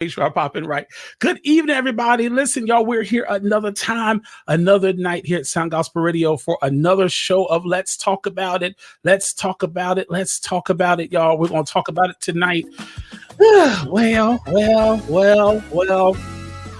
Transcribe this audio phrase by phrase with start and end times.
[0.00, 0.86] Make sure I pop in right.
[1.18, 2.30] Good evening, everybody.
[2.30, 7.10] Listen, y'all, we're here another time, another night here at Sound Gospel Radio for another
[7.10, 8.76] show of Let's Talk About It.
[9.04, 10.06] Let's talk about it.
[10.08, 11.36] Let's talk about it, y'all.
[11.36, 12.64] We're going to talk about it tonight.
[13.38, 16.14] well, well, well, well.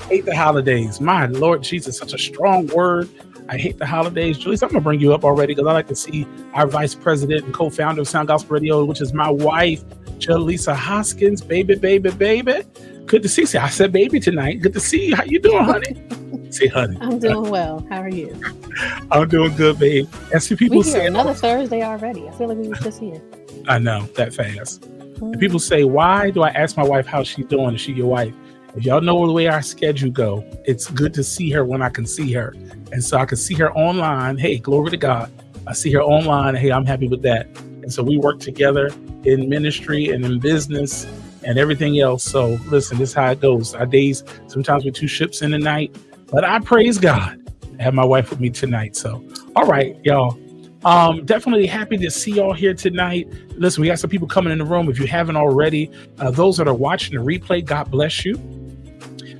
[0.08, 0.98] Hate the holidays.
[0.98, 3.10] My Lord Jesus, such a strong word.
[3.50, 4.38] I hate the holidays.
[4.38, 6.94] Jaleesa, I'm going to bring you up already because I like to see our vice
[6.94, 9.84] president and co founder of Sound Gospel Radio, which is my wife,
[10.20, 11.42] Jaleesa Hoskins.
[11.42, 12.62] Baby, baby, baby.
[13.10, 13.58] Good to see you.
[13.60, 14.60] I said baby tonight.
[14.60, 15.16] Good to see you.
[15.16, 16.00] How you doing, honey?
[16.52, 16.96] Say honey.
[17.00, 17.84] I'm doing well.
[17.90, 18.40] How are you?
[19.10, 20.08] I'm doing good, babe.
[20.32, 22.28] And see people we say another Thursday already.
[22.28, 23.20] I feel like we were just here.
[23.66, 24.82] I know that fast.
[24.82, 25.24] Mm-hmm.
[25.24, 27.74] And people say, why do I ask my wife how she's doing?
[27.74, 28.32] Is she your wife?
[28.76, 31.88] If y'all know the way our schedule go, it's good to see her when I
[31.88, 32.54] can see her.
[32.92, 34.38] And so I can see her online.
[34.38, 35.32] Hey, glory to God.
[35.66, 36.54] I see her online.
[36.54, 37.46] Hey, I'm happy with that.
[37.56, 38.92] And so we work together
[39.24, 41.08] in ministry and in business
[41.44, 42.24] and everything else.
[42.24, 43.74] So listen, this is how it goes.
[43.74, 45.94] Our days sometimes with two ships in the night,
[46.30, 47.38] but I praise God.
[47.78, 48.96] I have my wife with me tonight.
[48.96, 49.24] So
[49.56, 50.38] all right, y'all.
[50.84, 53.28] Um, definitely happy to see y'all here tonight.
[53.56, 54.88] Listen, we got some people coming in the room.
[54.88, 58.36] If you haven't already, uh, those that are watching the replay, God bless you.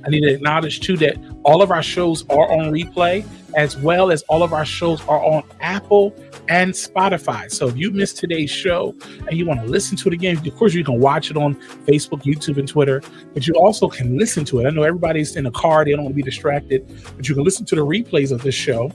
[0.05, 4.11] I need to acknowledge too that all of our shows are on replay, as well
[4.11, 6.15] as all of our shows are on Apple
[6.51, 7.49] and Spotify.
[7.49, 8.93] So if you missed today's show
[9.27, 11.55] and you want to listen to it again, of course you can watch it on
[11.87, 13.01] Facebook, YouTube, and Twitter,
[13.33, 14.67] but you also can listen to it.
[14.67, 16.85] I know everybody's in a car, they don't want to be distracted,
[17.15, 18.91] but you can listen to the replays of this show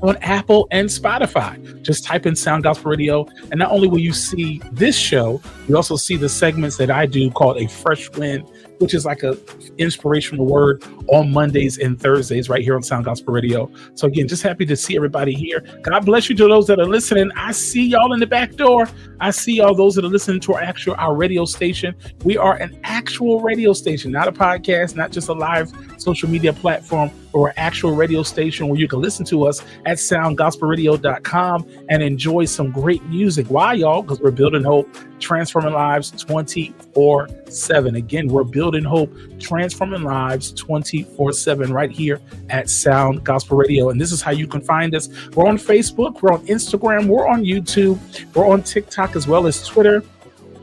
[0.00, 1.82] on Apple and Spotify.
[1.82, 5.74] Just type in Sound Gospel Radio, and not only will you see this show, you
[5.74, 9.36] also see the segments that I do called A Fresh Wind which is like a
[9.78, 13.70] inspirational word on Mondays and Thursdays right here on Sound Gospel Radio.
[13.94, 15.60] So again, just happy to see everybody here.
[15.82, 17.30] God bless you to those that are listening.
[17.36, 18.88] I see y'all in the back door.
[19.20, 21.94] I see all those that are listening to our actual our radio station.
[22.24, 26.52] We are an actual radio station, not a podcast, not just a live social media
[26.52, 32.46] platform or actual radio station where you can listen to us at soundgospelradio.com and enjoy
[32.46, 33.46] some great music.
[33.48, 34.00] Why, y'all?
[34.00, 34.88] Because we're building hope,
[35.20, 37.96] transforming lives 24 7.
[37.96, 43.90] Again, we're building hope, transforming lives 24 7 right here at Sound Gospel Radio.
[43.90, 45.10] And this is how you can find us.
[45.34, 48.00] We're on Facebook, we're on Instagram, we're on YouTube,
[48.34, 50.00] we're on TikTok as well as Twitter,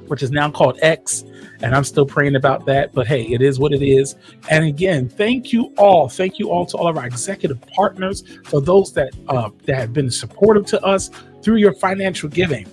[0.08, 1.24] which is now called X
[1.64, 2.94] and I'm still praying about that.
[2.94, 4.16] But hey, it is what it is.
[4.50, 6.10] And again, thank you all.
[6.10, 9.94] Thank you all to all of our executive partners, for those that uh, that have
[9.94, 11.10] been supportive to us
[11.42, 12.68] through your financial giving.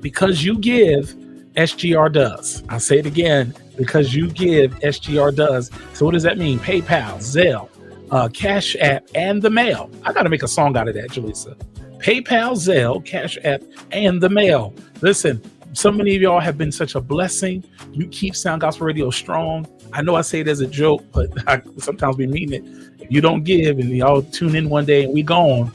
[0.00, 1.14] Because you give,
[1.54, 2.62] SGR does.
[2.68, 3.54] I'll say it again.
[3.76, 5.70] Because you give, SGR does.
[5.94, 6.58] So what does that mean?
[6.58, 7.68] PayPal, Zelle,
[8.10, 9.90] uh, Cash App, and the mail.
[10.02, 11.56] I got to make a song out of that, Jaleesa.
[11.98, 13.62] PayPal, Zelle, Cash App,
[13.92, 14.74] and the mail.
[15.00, 15.40] Listen,
[15.78, 17.62] so many of y'all have been such a blessing.
[17.92, 19.64] You keep Sound Gospel Radio strong.
[19.92, 22.64] I know I say it as a joke, but I sometimes we mean it.
[22.98, 25.70] If you don't give and y'all tune in one day and we gone,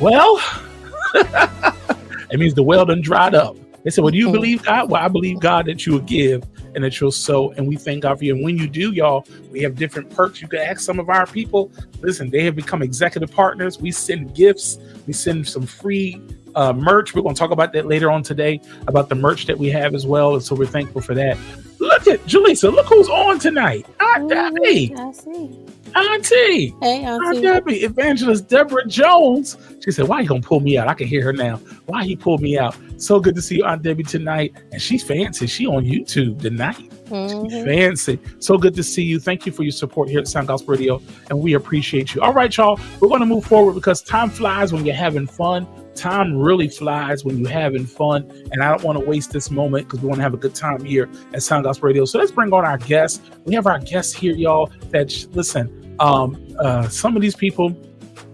[0.00, 0.42] well,
[1.14, 3.56] it means the well done dried up.
[3.84, 4.34] They said, Well, do you mm-hmm.
[4.34, 4.90] believe God?
[4.90, 6.42] Well, I believe God that you will give
[6.74, 7.52] and that you'll sow.
[7.52, 8.34] And we thank God for you.
[8.34, 10.42] And when you do, y'all, we have different perks.
[10.42, 11.70] You can ask some of our people.
[12.00, 13.78] Listen, they have become executive partners.
[13.78, 16.20] We send gifts, we send some free
[16.54, 17.14] uh, merch.
[17.14, 19.94] We're going to talk about that later on today about the merch that we have
[19.94, 20.34] as well.
[20.34, 21.36] And so we're thankful for that.
[21.80, 22.72] Look at Jaleesa.
[22.72, 23.86] Look who's on tonight.
[24.00, 24.94] Aunt Debbie.
[24.96, 25.58] I see.
[25.94, 26.74] Auntie.
[26.80, 27.26] Hey, Auntie.
[27.26, 27.76] Aunt Debbie.
[27.82, 29.56] Evangelist Deborah Jones.
[29.84, 30.88] She said, Why you going to pull me out?
[30.88, 31.56] I can hear her now.
[31.86, 32.76] Why he pulled me out?
[32.96, 34.54] So good to see you, Aunt Debbie, tonight.
[34.72, 35.46] And she's fancy.
[35.46, 36.90] She on YouTube tonight.
[37.06, 37.64] Mm-hmm.
[37.64, 38.18] Fancy.
[38.38, 39.20] So good to see you.
[39.20, 41.02] Thank you for your support here at Sound Gospel Radio.
[41.28, 42.22] And we appreciate you.
[42.22, 42.80] All right, y'all.
[43.00, 47.24] We're going to move forward because time flies when you're having fun time really flies
[47.24, 48.30] when you're having fun.
[48.52, 50.54] And I don't want to waste this moment because we want to have a good
[50.54, 52.04] time here at Sound Gospel Radio.
[52.04, 53.20] So let's bring on our guests.
[53.44, 57.76] We have our guests here, y'all, that listen, um, uh, some of these people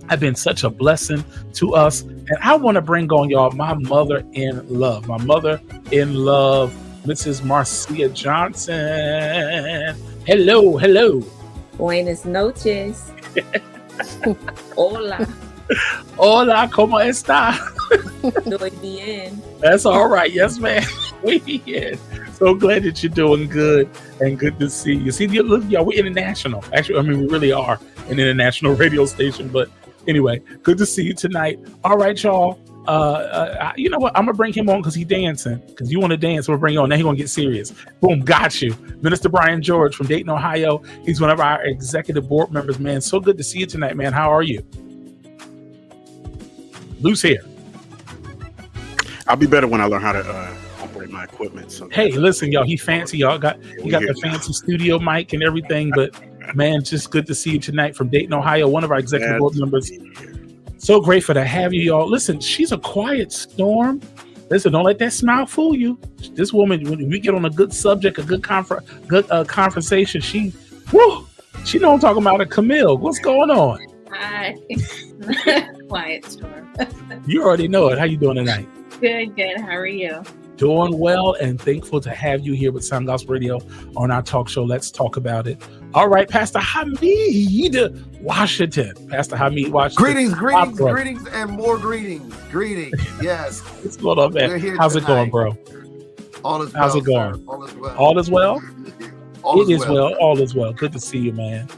[0.09, 2.03] have been such a blessing to us.
[2.03, 5.61] And I want to bring on y'all my mother in love, my mother
[5.93, 7.45] in love, Mrs.
[7.45, 9.97] Marcia Johnson.
[10.27, 11.21] Hello, hello.
[11.77, 13.11] Buenas noches.
[14.75, 15.27] Hola.
[16.17, 17.59] Hola, ¿cómo está?
[18.49, 19.43] Doing bien.
[19.61, 20.33] That's all right.
[20.33, 20.83] Yes, ma'am.
[21.23, 21.99] We be in.
[22.33, 23.91] So glad that you're doing good
[24.21, 25.13] and good to see you.
[25.13, 26.65] See, look, y'all, we're international.
[26.73, 27.79] Actually, I mean, we really are
[28.09, 29.49] an international radio station.
[29.49, 29.69] But
[30.09, 31.61] anyway, good to see you tonight.
[31.85, 32.59] All right, y'all.
[32.89, 32.91] Uh,
[33.61, 34.17] uh, you know what?
[34.17, 35.59] I'm gonna bring him on because he's dancing.
[35.67, 36.89] Because you want to dance, we'll bring you on.
[36.89, 37.75] Now he's gonna get serious.
[38.01, 40.83] Boom, got you, Minister Brian George from Dayton, Ohio.
[41.05, 42.79] He's one of our executive board members.
[42.79, 44.15] Man, so good to see you tonight, man.
[44.15, 44.65] How are you?
[47.01, 47.45] Loose here.
[49.27, 51.71] I'll be better when I learn how to uh, operate my my equipment.
[51.71, 52.65] So Hey, listen, y'all.
[52.65, 53.39] He fancy, y'all.
[53.39, 55.93] Got he got the fancy studio mic and everything.
[55.95, 56.15] But
[56.55, 58.69] man, just good to see you tonight from Dayton, Ohio.
[58.69, 59.91] One of our executive board members.
[60.79, 62.09] So grateful to have you, y'all.
[62.09, 64.01] Listen, she's a quiet storm.
[64.49, 65.99] Listen, don't let that smile fool you.
[66.33, 70.21] This woman, when we get on a good subject, a good confer- good uh, conversation,
[70.21, 70.53] she,
[70.93, 71.27] whoo,
[71.65, 72.97] she know I'm talking about a Camille.
[72.97, 73.79] What's going on?
[74.13, 74.57] Hi.
[75.89, 76.67] Quiet storm.
[77.27, 77.99] You already know it.
[77.99, 78.67] How you doing tonight?
[79.01, 79.61] Good, good.
[79.61, 80.23] How are you?
[80.57, 83.59] Doing well and thankful to have you here with Sound Gospel Radio
[83.97, 84.65] on our talk show.
[84.65, 85.61] Let's talk about it.
[85.93, 88.95] All right, Pastor Hamid Washington.
[89.09, 90.05] Pastor Hamid Washington.
[90.05, 90.95] Greetings, greetings, brother.
[90.95, 92.35] greetings, and more greetings.
[92.51, 92.99] Greetings.
[93.23, 93.61] Yes.
[93.83, 94.59] What's going on, man?
[94.59, 95.57] here How's it going, bro?
[96.43, 97.03] All is How's well.
[97.03, 97.35] it going?
[97.35, 97.43] sir.
[97.47, 97.97] All is well.
[97.99, 98.63] All is well?
[99.43, 100.15] All It is well.
[100.15, 100.73] All is well.
[100.73, 101.69] Good to see you, man.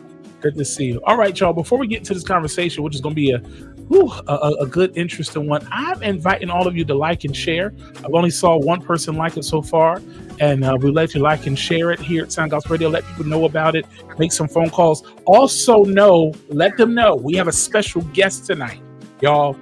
[0.43, 1.01] Good to see you.
[1.05, 1.53] All right, y'all.
[1.53, 4.67] Before we get into this conversation, which is going to be a, whew, a- a
[4.67, 7.73] good, interesting one, I'm inviting all of you to like and share.
[7.99, 10.03] I've only saw one person like it so far,
[10.41, 12.89] and uh, we let you like and share it here at Sound Gospel Radio.
[12.89, 13.87] Let people know about it.
[14.19, 15.05] Make some phone calls.
[15.27, 18.81] Also, know, let them know we have a special guest tonight,
[19.21, 19.57] y'all.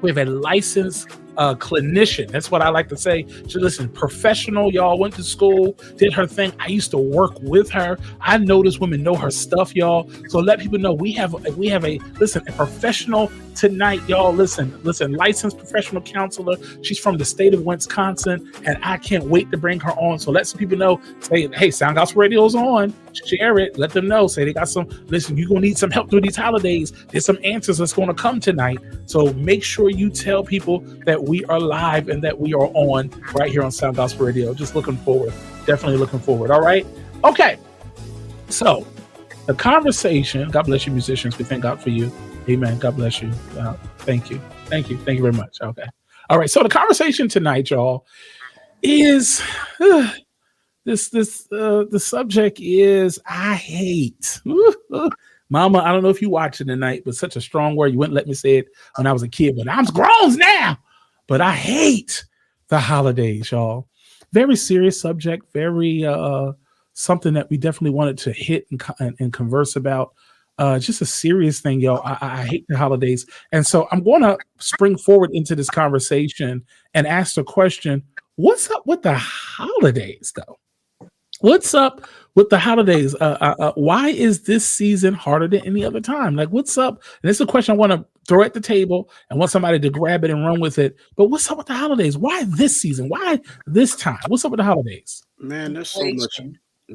[0.00, 2.28] We have a licensed uh, clinician.
[2.30, 3.26] That's what I like to say.
[3.48, 4.72] So listen, professional.
[4.72, 6.52] Y'all went to school, did her thing.
[6.58, 7.98] I used to work with her.
[8.20, 10.10] I know this woman know her stuff, y'all.
[10.28, 14.32] So let people know we have we have a listen a professional tonight, y'all.
[14.32, 16.56] Listen, listen, licensed professional counselor.
[16.82, 20.18] She's from the state of Wisconsin, and I can't wait to bring her on.
[20.18, 21.00] So let some people know.
[21.20, 22.94] Say, hey, Sound Gospel Radio's on.
[23.24, 23.78] Share it.
[23.78, 24.26] Let them know.
[24.26, 24.88] Say they got some.
[25.06, 26.92] Listen, you're gonna need some help through these holidays.
[27.08, 28.78] There's some answers that's gonna come tonight.
[29.06, 33.10] So make sure you tell people that we are live and that we are on
[33.34, 34.54] right here on Sound Gospel Radio.
[34.54, 35.32] Just looking forward.
[35.66, 36.50] Definitely looking forward.
[36.50, 36.86] All right.
[37.24, 37.58] Okay.
[38.48, 38.86] So
[39.46, 41.38] the conversation, God bless you, musicians.
[41.38, 42.12] We thank God for you.
[42.48, 42.78] Amen.
[42.78, 43.30] God bless you.
[43.58, 44.40] Uh, thank you.
[44.66, 44.96] Thank you.
[44.98, 45.58] Thank you very much.
[45.60, 45.86] Okay.
[46.30, 46.50] All right.
[46.50, 48.06] So the conversation tonight, y'all,
[48.82, 49.42] is
[49.80, 50.10] uh,
[50.86, 54.40] this this uh the subject is I hate.
[55.48, 57.92] Mama, I don't know if you watching tonight, but such a strong word.
[57.92, 60.78] You wouldn't let me say it when I was a kid, but I'm grown now.
[61.26, 62.24] But I hate
[62.68, 63.88] the holidays, y'all.
[64.32, 66.52] Very serious subject, very uh
[66.94, 70.14] something that we definitely wanted to hit and, and, and converse about.
[70.58, 72.00] Uh, just a serious thing, y'all.
[72.02, 75.68] I, I I hate the holidays, and so I'm going to spring forward into this
[75.68, 78.02] conversation and ask the question:
[78.36, 80.58] What's up with the holidays, though?
[81.46, 82.04] What's up
[82.34, 83.14] with the holidays?
[83.14, 86.34] Uh, uh, uh, why is this season harder than any other time?
[86.34, 86.94] Like, what's up?
[87.22, 89.78] And this is a question I want to throw at the table and want somebody
[89.78, 90.96] to grab it and run with it.
[91.14, 92.18] But what's up with the holidays?
[92.18, 93.08] Why this season?
[93.08, 94.18] Why this time?
[94.26, 95.22] What's up with the holidays?
[95.38, 96.40] man, there's so much.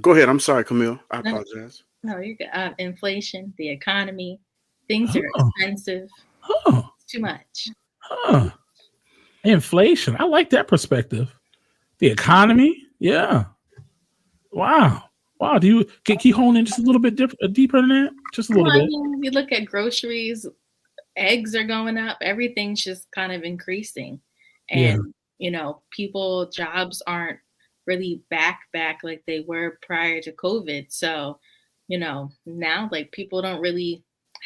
[0.02, 0.28] Go ahead.
[0.28, 1.00] I'm sorry, Camille.
[1.12, 1.84] I apologize.
[2.04, 2.50] No, you're good.
[2.52, 4.38] Uh, inflation, the economy,
[4.90, 5.50] things are Oh.
[5.56, 6.10] expensive.
[6.42, 6.84] Huh?
[6.98, 7.70] It's too much.
[8.00, 8.50] Huh?
[9.46, 10.18] Inflation.
[10.20, 11.34] I like that perspective.
[12.00, 12.86] The economy.
[13.00, 13.46] Yeah.
[14.52, 15.04] Wow.
[15.40, 15.58] Wow.
[15.58, 17.90] Do you can, can you hone in just a little bit dip, uh, deeper than
[17.90, 18.12] that?
[18.34, 18.90] Just a little Well, I bit.
[18.90, 20.46] mean, you look at groceries,
[21.16, 22.18] eggs are going up.
[22.22, 24.22] Everything's just kind of increasing,
[24.70, 24.94] Yeah.
[24.96, 27.40] and you know, people jobs aren't
[27.88, 30.92] really back back like they were prior to COVID.
[30.92, 31.40] So,
[31.88, 34.04] you know, now like people don't really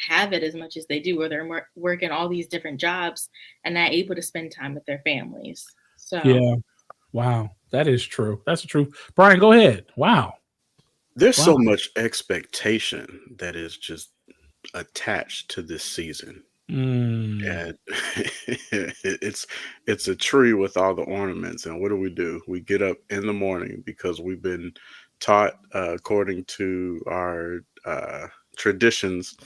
[0.08, 3.28] have it as much as they do, where they're wor- working all these different jobs
[3.64, 5.66] and not able to spend time with their families.
[5.98, 6.54] So, Yeah.
[7.12, 7.50] Wow.
[7.76, 8.40] That is true.
[8.46, 8.90] That's true.
[9.16, 9.84] Brian, go ahead.
[9.96, 10.32] Wow.
[11.14, 14.12] There's so much expectation that is just
[14.72, 16.42] attached to this season.
[16.70, 17.44] Mm.
[17.44, 17.78] And
[19.04, 19.46] it's
[19.86, 21.66] it's a tree with all the ornaments.
[21.66, 22.40] And what do we do?
[22.48, 24.72] We get up in the morning because we've been
[25.20, 29.36] taught, uh, according to our uh, traditions,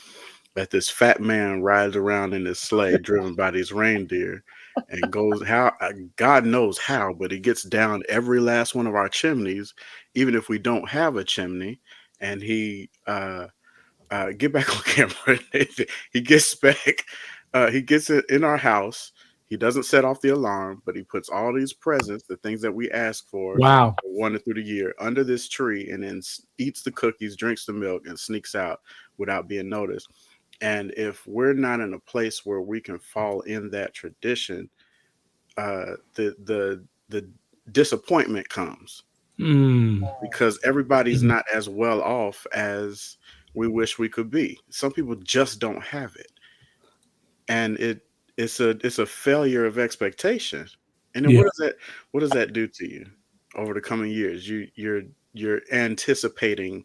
[0.54, 4.44] that this fat man rides around in his sleigh driven by these reindeer
[4.88, 8.94] and goes how uh, God knows how, but he gets down every last one of
[8.94, 9.74] our chimneys,
[10.14, 11.80] even if we don't have a chimney.
[12.20, 13.46] And he uh,
[14.10, 15.38] uh, get back on camera.
[16.12, 17.04] he gets back.
[17.54, 19.12] Uh, he gets it in our house.
[19.46, 22.72] He doesn't set off the alarm, but he puts all these presents, the things that
[22.72, 23.96] we ask for, Wow.
[24.04, 26.20] one through the year, under this tree, and then
[26.58, 28.80] eats the cookies, drinks the milk, and sneaks out
[29.18, 30.08] without being noticed.
[30.60, 34.70] And if we're not in a place where we can fall in that tradition,
[35.58, 37.32] uh, the the the
[37.72, 39.04] disappointment comes
[39.38, 40.04] Mm.
[40.20, 41.22] because everybody's Mhm.
[41.22, 43.16] not as well off as
[43.54, 44.58] we wish we could be.
[44.70, 46.30] Some people just don't have it,
[47.48, 48.02] and it
[48.36, 50.66] it's a it's a failure of expectation.
[51.14, 51.34] And then Yeah.
[51.34, 51.76] what does that
[52.12, 53.06] what does that do to you
[53.56, 54.48] over the coming years?
[54.48, 55.02] You you're
[55.32, 56.84] you're anticipating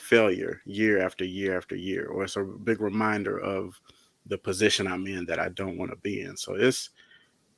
[0.00, 3.80] failure year after year after year, or it's a big reminder of
[4.26, 6.36] the position I'm in that I don't want to be in.
[6.36, 6.90] So it's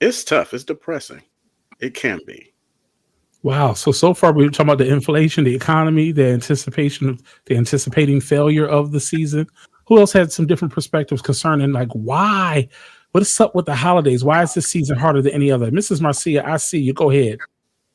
[0.01, 0.53] it's tough.
[0.53, 1.23] It's depressing.
[1.81, 2.53] It can be.
[3.43, 3.75] Wow.
[3.75, 7.57] So so far we were talking about the inflation, the economy, the anticipation of the
[7.57, 9.47] anticipating failure of the season.
[9.87, 12.69] Who else had some different perspectives concerning like why?
[13.13, 14.25] What is up with the holidays?
[14.25, 15.71] Why is this season harder than any other?
[15.71, 16.01] Mrs.
[16.01, 16.95] Marcia, I see you.
[16.95, 17.39] Go ahead.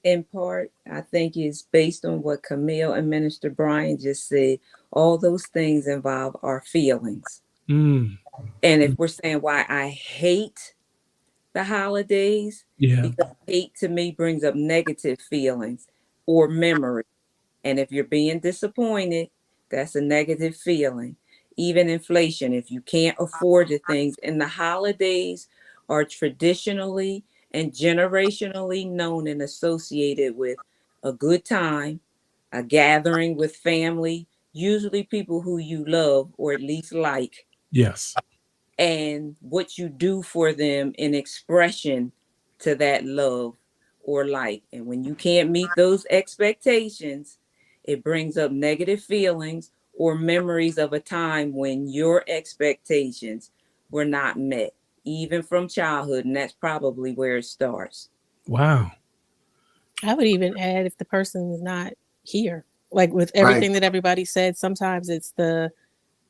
[0.08, 4.60] In part, I think is based on what Camille and Minister Brian just said.
[4.92, 7.42] All those things involve our feelings.
[7.68, 8.18] Mm,
[8.64, 10.76] And if we're saying why I hate
[11.52, 13.02] the holidays, yeah.
[13.02, 15.88] because hate to me brings up negative feelings
[16.26, 17.04] or memory.
[17.66, 19.30] And if you're being disappointed,
[19.70, 21.18] that's a negative feeling.
[21.58, 25.50] Even inflation, if you can't afford the things, and the holidays
[25.90, 30.58] are traditionally and generationally known and associated with
[31.04, 32.00] a good time,
[32.52, 38.16] a gathering with family, usually people who you love or at least like, Yes.
[38.80, 42.12] and what you do for them in expression
[42.60, 43.56] to that love
[44.04, 44.64] or like.
[44.72, 47.38] And when you can't meet those expectations,
[47.84, 53.52] it brings up negative feelings or memories of a time when your expectations
[53.90, 54.74] were not met,
[55.08, 56.26] even from childhood.
[56.26, 58.10] And that's probably where it starts.
[58.48, 58.92] Wow.
[60.04, 63.42] I would even add if the person is not here, like with Right.
[63.42, 64.58] everything that everybody said.
[64.58, 65.72] Sometimes it's the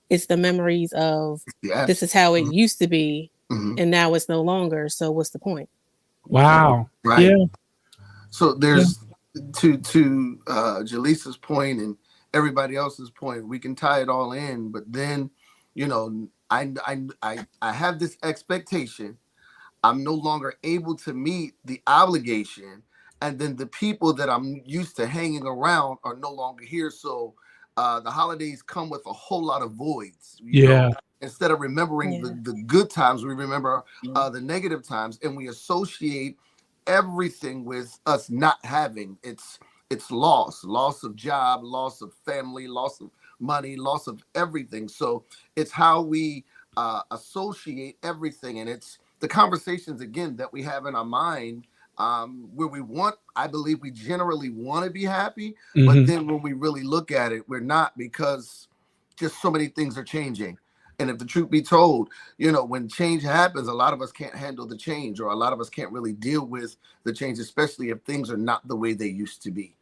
[0.09, 1.87] it's the memories of Yes.
[1.87, 2.53] this is how it Mhm.
[2.53, 3.77] used to be, Mhm.
[3.77, 4.87] and now it's no longer.
[4.87, 5.69] So what's the point?
[6.25, 6.89] Wow.
[7.03, 7.25] Right.
[7.25, 7.45] Yeah.
[8.29, 8.99] So there's
[9.57, 11.97] to to uh Jaleesa's point and
[12.33, 15.29] everybody else's point, we can tie it all in, but then,
[15.73, 19.17] you know, I I I, I have this expectation.
[19.83, 22.83] I'm no longer able to meet the obligation,
[23.21, 26.91] and then the people that I'm used to hanging around are no longer here.
[26.91, 27.35] So
[27.77, 30.37] uh the holidays come with a whole lot of voids.
[30.43, 30.87] you know.
[30.89, 30.91] Yeah.
[31.21, 32.29] Instead of remembering Yeah.
[32.43, 33.83] the, the good times, we remember
[34.15, 36.37] uh, the negative times, and we associate
[36.87, 42.99] everything with us not having it's it's loss loss of job loss of family loss
[43.01, 44.87] of money loss of everything.
[44.89, 45.25] So
[45.55, 46.45] it's how we
[46.77, 51.67] uh, associate everything and it's the conversations again that we have in our mind
[51.99, 56.07] um, where we want i believe we generally want to be happy but Mhm.
[56.07, 58.69] then when we really look at it we're not because
[59.17, 60.57] just so many things are changing.
[60.99, 64.11] And if the truth be told you know when change happens a lot of us
[64.13, 67.39] can't handle the change or a lot of us can't really deal with the change
[67.39, 69.76] especially if things are not the way they used to be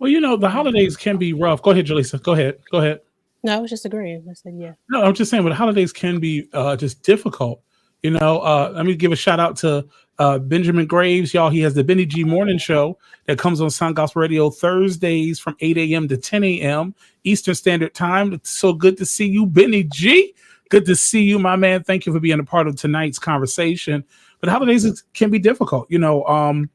[0.00, 1.62] Well, you know, the holidays can be rough.
[1.62, 2.22] Go ahead, Jaleesa.
[2.22, 2.58] Go ahead.
[2.70, 3.00] Go ahead.
[3.42, 4.26] No, I was just agreeing.
[4.28, 4.72] I said yeah.
[4.88, 7.62] No, I'm just saying, but holidays can be uh, just difficult.
[8.02, 9.86] You know, uh, let me give a shout out to
[10.18, 11.50] uh, Benjamin Graves, y'all.
[11.50, 15.54] He has the Benny G Morning Show that comes on Sound Gospel Radio Thursdays from
[15.60, 16.08] 8 a.m.
[16.08, 16.94] to 10 a.m.
[17.24, 18.32] Eastern Standard Time.
[18.32, 20.34] It's so good to see you, Benny G.
[20.70, 21.82] Good to see you, my man.
[21.82, 24.02] Thank you for being a part of tonight's conversation.
[24.40, 25.90] But holidays can be difficult.
[25.90, 26.70] You know, um,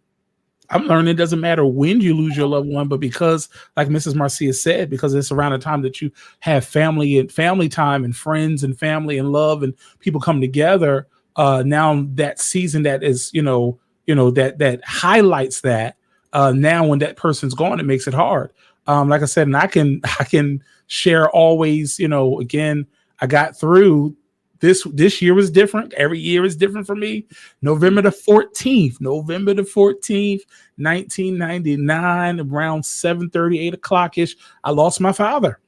[0.70, 4.16] I'm learning it doesn't matter when you lose your loved one, but because, like Mrs.
[4.16, 8.16] Marcia said, because it's around the time that you have family and family time and
[8.16, 11.08] friends and family and love and people come together.
[11.36, 15.98] Uh, now that season that is, you know, you know that that highlights that.
[16.34, 18.52] Uh, now when that person's gone, it makes it hard.
[18.88, 22.00] Um, like I said, and I can I can share always.
[22.00, 22.88] You know, again,
[23.20, 24.16] I got through
[24.60, 25.94] this this year was different.
[25.94, 27.28] Every year is different for me.
[27.62, 30.42] November the 14th, November the 14th,
[30.78, 35.60] 1999, around 7 8 o'clock ish, I lost my father.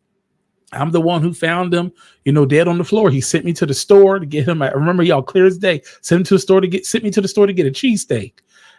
[0.74, 1.94] I'm the one who found him,
[2.25, 3.10] you know, dead on the floor.
[3.10, 4.62] He sent me to the store to get him.
[4.62, 5.82] I remember y'all clear as day.
[6.01, 7.72] Sent him to the store to get sent me to the store to get a
[7.72, 8.34] cheesesteak.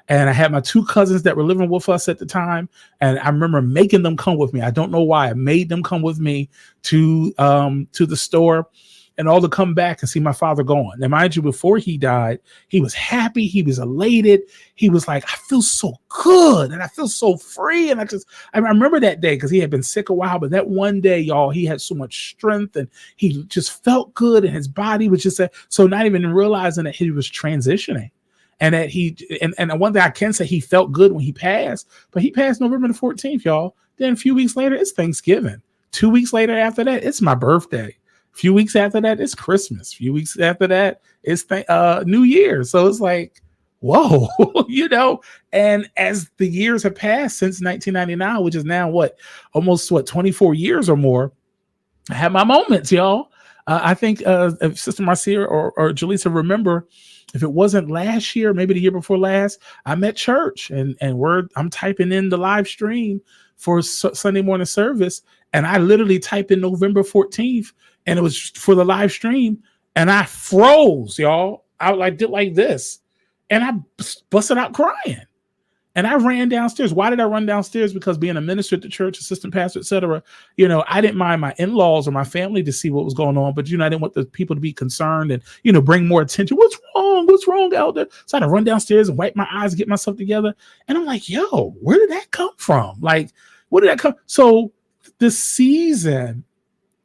[0.09, 2.69] And I had my two cousins that were living with us at the time.
[3.00, 4.62] And I remember making them come with me.
[4.62, 6.50] I don't know why I made them come with me
[6.85, 8.69] to um to the store
[9.18, 10.94] and all to come back and see my father gone.
[10.98, 14.42] Now, mind you, before he died, he was happy, he was elated,
[14.76, 17.90] he was like, I feel so good and I feel so free.
[17.90, 20.50] And I just I remember that day because he had been sick a while, but
[20.50, 24.54] that one day, y'all, he had so much strength and he just felt good, and
[24.54, 28.10] his body was just uh, so not even realizing that he was transitioning.
[28.60, 31.32] And that he and, and one thing I can say he felt good when he
[31.32, 33.76] passed, but he passed November the 14th, y'all.
[33.98, 35.62] Then a few weeks later, it's Thanksgiving.
[35.92, 37.96] Two weeks later after that, it's my birthday.
[38.32, 39.92] Few weeks after that, it's Christmas.
[39.92, 42.62] A few weeks after that, it's th- uh, New Year.
[42.64, 43.42] So it's like,
[43.80, 44.28] whoa,
[44.68, 45.20] you know.
[45.52, 49.18] And as the years have passed since 1999, which is now what
[49.54, 51.32] almost what 24 years or more,
[52.11, 53.30] I had my moments, y'all.
[53.66, 56.87] Uh, I think uh, if Sister Marcia or, or Jaleesa remember,
[57.35, 61.18] if it wasn't last year, maybe the year before last, I'm at church and and
[61.18, 63.20] we're I'm typing in the live stream
[63.56, 67.73] for S- Sunday morning service, and I literally typed in November 14th,
[68.09, 69.62] and it was for the live stream,
[69.95, 71.67] and I froze, y'all.
[71.79, 73.00] I like did like this,
[73.50, 73.73] and I
[74.31, 75.23] busted out crying.
[75.95, 76.95] And I ran downstairs.
[76.95, 77.93] Why did I run downstairs?
[77.93, 80.23] Because being a minister at the church, assistant pastor, etc.
[80.57, 83.37] You know, I didn't mind my in-laws or my family to see what was going
[83.37, 85.83] on, but you know, I didn't want the people to be concerned and you know
[85.83, 86.57] bring more attention.
[86.57, 87.27] What's wrong?
[87.27, 88.07] What's wrong, Elder?
[88.27, 90.55] So I had to run downstairs and wipe my eyes, get myself together.
[90.87, 93.00] And I'm like, yo, where did that come from?
[93.00, 93.33] Like,
[93.69, 94.15] where did that come?
[94.27, 94.73] So
[95.19, 96.45] the season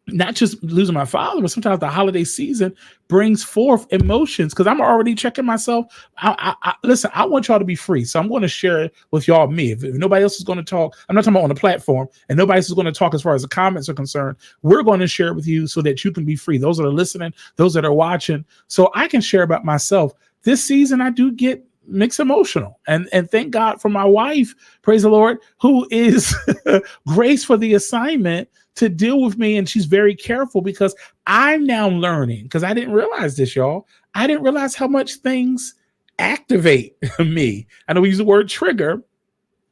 [0.07, 2.75] not just losing my father, but sometimes the holiday season
[3.07, 5.85] brings forth emotions because I'm already checking myself.
[6.17, 7.09] I, I, I, listen.
[7.13, 9.71] I want y'all to be free, so I'm going to share it with y'all me.
[9.71, 12.09] If, if nobody else is going to talk, I'm not talking about on the platform,
[12.27, 14.35] and nobody else is going to talk as far as the comments are concerned.
[14.61, 16.57] We're going to share it with you so that you can be free.
[16.57, 20.13] Those that are listening, those that are watching, so I can share about myself.
[20.43, 22.79] This season, I do get mixed emotional.
[22.87, 26.35] And and thank god for my wife praise the lord who is
[27.07, 29.57] grace for the assignment to deal with me.
[29.57, 30.95] And she's very careful because
[31.27, 33.87] i'm now learning because i didn't realize this y'all.
[34.15, 35.75] I didn't realize how much things
[36.19, 37.67] activate me.
[37.87, 39.03] I know we use the word trigger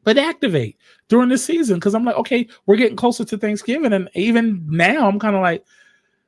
[0.04, 0.78] but activate
[1.10, 3.94] during the season because i'm like okay we're getting closer to thanksgiving.
[3.94, 5.64] And even now i'm kind of like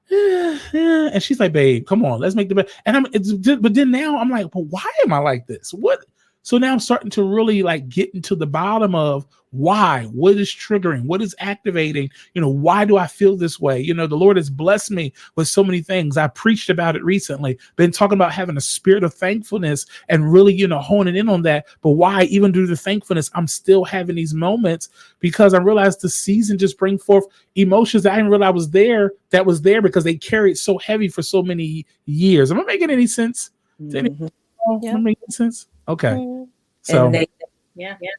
[0.09, 1.09] yeah.
[1.13, 2.73] And she's like, babe, come on, let's make the best.
[2.85, 5.73] And I'm, it's, but then now I'm like, but why am I like this?
[5.73, 6.05] What?
[6.43, 10.49] So now I'm starting to really like get into the bottom of why, what is
[10.49, 13.79] triggering, what is activating, you know, why do I feel this way?
[13.79, 16.17] You know, the Lord has blessed me with so many things.
[16.17, 20.53] I preached about it recently, been talking about having a spirit of thankfulness and really,
[20.53, 21.67] you know, honing in on that.
[21.81, 26.09] But why, even through the thankfulness, I'm still having these moments because I realized the
[26.09, 30.03] season just bring forth emotions that I didn't realize was there, that was there because
[30.03, 32.51] they carried so heavy for so many years.
[32.51, 33.51] Am I making any sense?
[33.79, 34.25] Mm-hmm.
[34.67, 34.97] Any, yeah.
[34.97, 35.67] making sense?
[35.87, 36.09] Okay.
[36.09, 36.43] Mm-hmm.
[36.81, 37.27] So, Nathan,
[37.75, 38.11] yeah, yeah.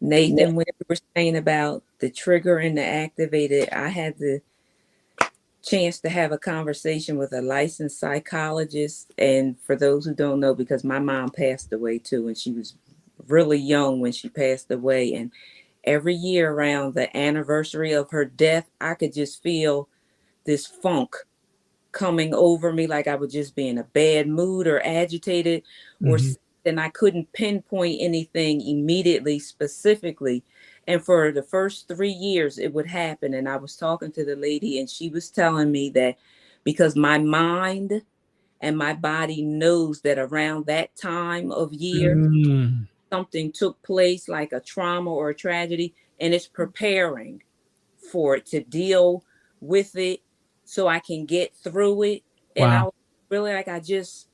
[0.00, 4.40] Nathan, when we were saying about the trigger and the activated, I had the
[5.62, 9.12] chance to have a conversation with a licensed psychologist.
[9.18, 12.74] And for those who don't know, because my mom passed away too, and she was
[13.26, 15.14] really young when she passed away.
[15.14, 15.32] And
[15.84, 19.88] every year around the anniversary of her death, I could just feel
[20.44, 21.16] this funk
[21.92, 25.62] coming over me, like I would just be in a bad mood or agitated
[26.02, 26.32] or mm-hmm
[26.68, 30.44] and I couldn't pinpoint anything immediately specifically.
[30.86, 33.34] And for the first three years, it would happen.
[33.34, 36.16] And I was talking to the lady, and she was telling me that
[36.64, 38.02] because my mind
[38.60, 42.86] and my body knows that around that time of year, mm.
[43.10, 47.42] something took place, like a trauma or a tragedy, and it's preparing
[48.12, 49.24] for it to deal
[49.60, 50.20] with it
[50.68, 52.22] so I can get through it.
[52.54, 52.64] Wow.
[52.64, 52.94] And I was
[53.30, 54.28] really like, I just,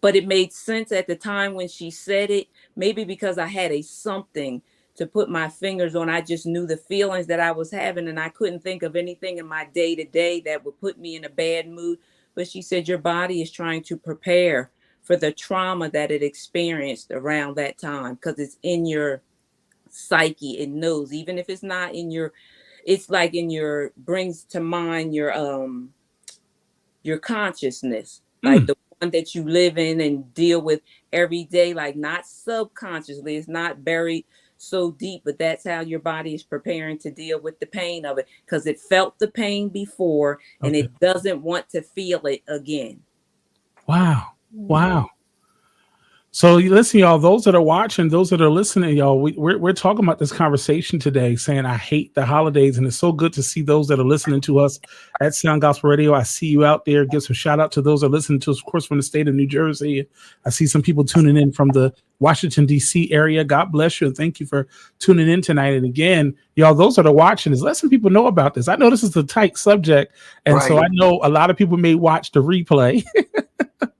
[0.00, 3.70] but it made sense at the time when she said it maybe because i had
[3.70, 4.60] a something
[4.96, 8.18] to put my fingers on i just knew the feelings that i was having and
[8.18, 11.24] i couldn't think of anything in my day to day that would put me in
[11.24, 11.98] a bad mood
[12.34, 14.72] but she said your body is trying to prepare
[15.02, 19.22] for the trauma that it experienced around that time because it's in your
[19.88, 22.32] psyche it knows even if it's not in your
[22.90, 25.90] it's like in your brings to mind your um
[27.02, 28.66] your consciousness like mm.
[28.66, 28.76] the
[29.08, 34.26] that you live in and deal with every day, like not subconsciously, it's not buried
[34.58, 38.18] so deep, but that's how your body is preparing to deal with the pain of
[38.18, 43.00] it because it felt the pain before and it doesn't want to feel it again.
[43.86, 44.32] Wow.
[44.52, 45.08] Wow.
[46.32, 49.72] So listen, y'all, those that are watching, those that are listening, y'all, we, we're, we're
[49.72, 52.78] talking about this conversation today, saying I hate the holidays.
[52.78, 54.78] And it's so good to see those that are listening to us
[55.20, 56.14] at Sound Gospel Radio.
[56.14, 57.04] I see you out there.
[57.04, 59.02] Give some shout out to those that are listening to us, of course, from the
[59.02, 60.06] state of New Jersey.
[60.46, 63.10] I see some people tuning in from the Washington, D.C.
[63.10, 63.42] area.
[63.42, 64.06] God bless you.
[64.06, 64.68] And thank you for
[65.00, 65.74] tuning in tonight.
[65.74, 68.68] And again, y'all, those that are watching is let some people know about this.
[68.68, 70.14] I know this is a tight subject.
[70.46, 70.68] And right.
[70.68, 73.04] so I know a lot of people may watch the replay.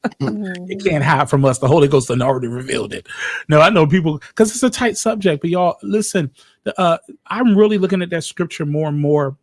[0.04, 0.70] mm-hmm.
[0.70, 1.58] It can't hide from us.
[1.58, 3.06] The Holy Ghost has already revealed it.
[3.48, 6.30] No, I know people because it's a tight subject, but y'all listen.
[6.76, 9.36] Uh, I'm really looking at that scripture more and more.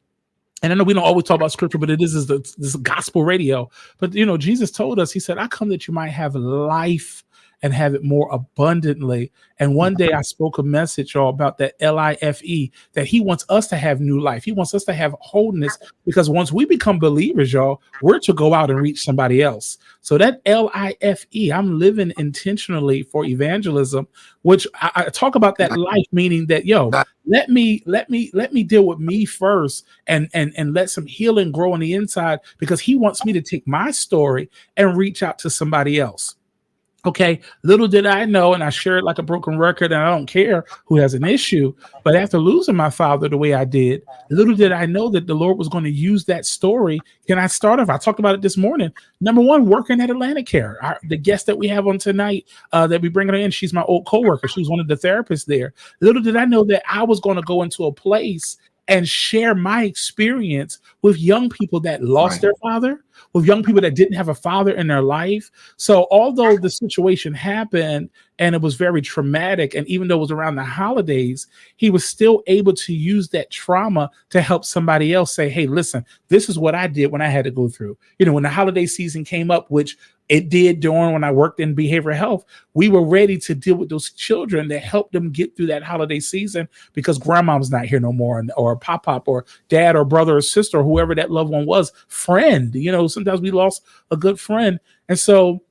[0.63, 2.75] And I know we don't always talk about scripture, but it is, is the, this
[2.77, 3.69] gospel radio.
[3.99, 7.23] But you know, Jesus told us, He said, "I come that you might have life
[7.63, 9.31] and have it more abundantly.
[9.59, 13.07] And one day I spoke a message all about that L I F E, that
[13.07, 14.43] he wants us to have new life.
[14.43, 18.53] He wants us to have wholeness because once we become believers, y'all, we're to go
[18.53, 19.79] out and reach somebody else.
[20.01, 24.07] So that L I F E, I'm living intentionally for evangelism,
[24.43, 26.91] which I, I talk about that life, meaning that, yo,
[27.25, 31.05] let me let me let me deal with me first and and and let some
[31.05, 35.23] healing grow on the inside because he wants me to take my story and reach
[35.23, 36.35] out to somebody else
[37.07, 40.09] Okay, little did I know, and I share it like a broken record, and I
[40.09, 41.73] don't care who has an issue.
[42.03, 45.33] But after losing my father the way I did, little did I know that the
[45.33, 46.99] Lord was going to use that story.
[47.25, 47.89] Can I start off?
[47.89, 48.91] I talked about it this morning.
[49.21, 50.97] Number one, working at AtlantiCare.
[51.07, 53.83] The guest that we have on tonight uh, that we bring her in, she's my
[53.83, 54.49] old coworker.
[54.49, 55.73] She was one of the therapists there.
[56.01, 59.53] Little did I know that I was going to go into a place and share
[59.53, 62.41] my experience with young people that lost right.
[62.43, 65.51] their father, with young people that didn't have a father in their life.
[65.75, 70.31] So, although the situation happened and it was very traumatic, and even though it was
[70.31, 75.33] around the holidays, he was still able to use that trauma to help somebody else
[75.33, 77.97] say, Hey, listen, this is what I did when I had to go through.
[78.19, 79.97] You know, when the holiday season came up, which
[80.29, 82.45] it did during when I worked in behavioral health.
[82.73, 86.19] We were ready to deal with those children that helped them get through that holiday
[86.19, 90.37] season because grandma's not here no more, and, or pop pop or dad or brother
[90.37, 92.75] or sister or whoever that loved one was, friend.
[92.75, 95.63] You know, sometimes we lost a good friend, and so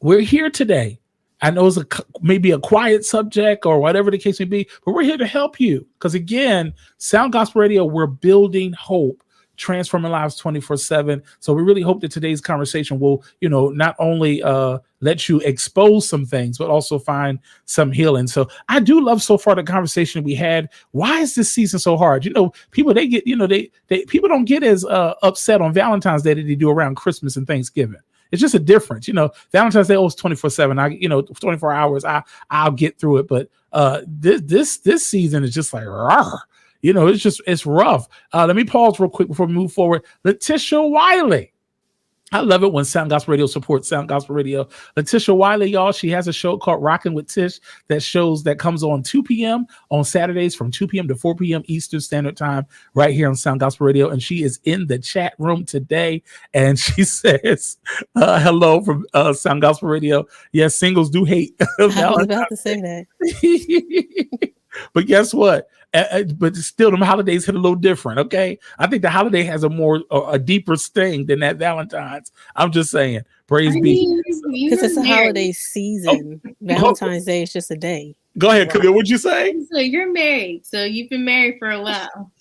[0.00, 0.98] we're here today.
[1.40, 1.86] I know it's a
[2.20, 5.58] maybe a quiet subject or whatever the case may be, but we're here to help
[5.58, 9.22] you because again, Sound Gospel Radio, we're building hope
[9.62, 13.94] transforming lives 24 7 so we really hope that today's conversation will you know not
[14.00, 19.00] only uh let you expose some things but also find some healing so i do
[19.00, 22.52] love so far the conversation we had why is this season so hard you know
[22.72, 26.24] people they get you know they they people don't get as uh upset on valentine's
[26.24, 28.00] day that they do around christmas and thanksgiving
[28.32, 29.30] it's just a difference, you know.
[29.52, 30.78] Valentine's Day is 24 7.
[30.78, 33.28] I, you know, 24 hours, I I'll get through it.
[33.28, 35.84] But uh this this this season is just like
[36.82, 38.08] you know, it's just it's rough.
[38.32, 40.02] Uh, let me pause real quick before we move forward.
[40.24, 41.52] Letitia Wiley.
[42.32, 44.66] I love it when Sound Gospel Radio supports Sound Gospel Radio.
[44.96, 48.82] Letitia Wiley, y'all, she has a show called Rocking with Tish that shows that comes
[48.82, 49.66] on 2 p.m.
[49.90, 51.06] on Saturdays from 2 p.m.
[51.08, 51.62] to 4 p.m.
[51.66, 52.64] Eastern Standard Time
[52.94, 54.08] right here on Sound Gospel Radio.
[54.08, 56.22] And she is in the chat room today.
[56.54, 57.76] And she says,
[58.16, 60.24] uh, hello from uh, Sound Gospel Radio.
[60.52, 61.54] Yes, singles do hate.
[61.78, 64.50] I was about to say that.
[64.94, 65.68] but guess what?
[65.94, 68.18] Uh, but still, the holidays hit a little different.
[68.18, 72.32] Okay, I think the holiday has a more uh, a deeper sting than that Valentine's.
[72.56, 74.22] I'm just saying, praise I be
[74.70, 76.40] because it's a holiday season.
[76.46, 76.50] Oh.
[76.62, 78.16] Valentine's Day is just a day.
[78.38, 78.92] Go ahead, Camille.
[78.92, 79.54] What'd you say?
[79.70, 82.32] So you're married, so you've been married for a while.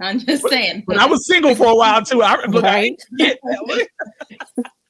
[0.00, 0.84] I'm just saying.
[0.86, 2.22] But I was single for a while too.
[2.22, 3.00] I look, right?
[3.20, 3.86] I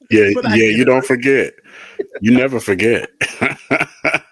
[0.09, 0.55] yeah, yeah.
[0.55, 1.53] You don't forget.
[2.19, 3.09] You never forget.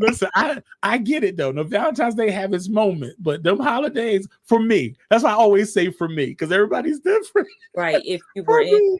[0.00, 1.52] Listen, I I get it though.
[1.52, 5.72] No, Valentine's Day have its moment, but them holidays for me, that's why I always
[5.72, 7.48] say for me, because everybody's different.
[7.76, 8.02] Right.
[8.04, 8.98] If you were in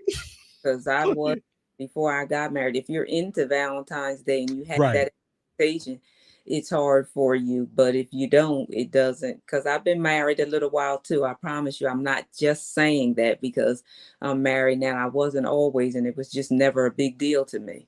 [0.63, 1.39] because I was
[1.79, 4.93] before I got married, if you're into Valentine's Day and you have right.
[4.93, 5.13] that
[5.59, 6.01] occasion,
[6.45, 7.69] it's hard for you.
[7.75, 9.41] But if you don't, it doesn't.
[9.47, 11.25] Because I've been married a little while too.
[11.25, 13.83] I promise you, I'm not just saying that because
[14.21, 15.03] I'm married now.
[15.03, 17.87] I wasn't always, and it was just never a big deal to me.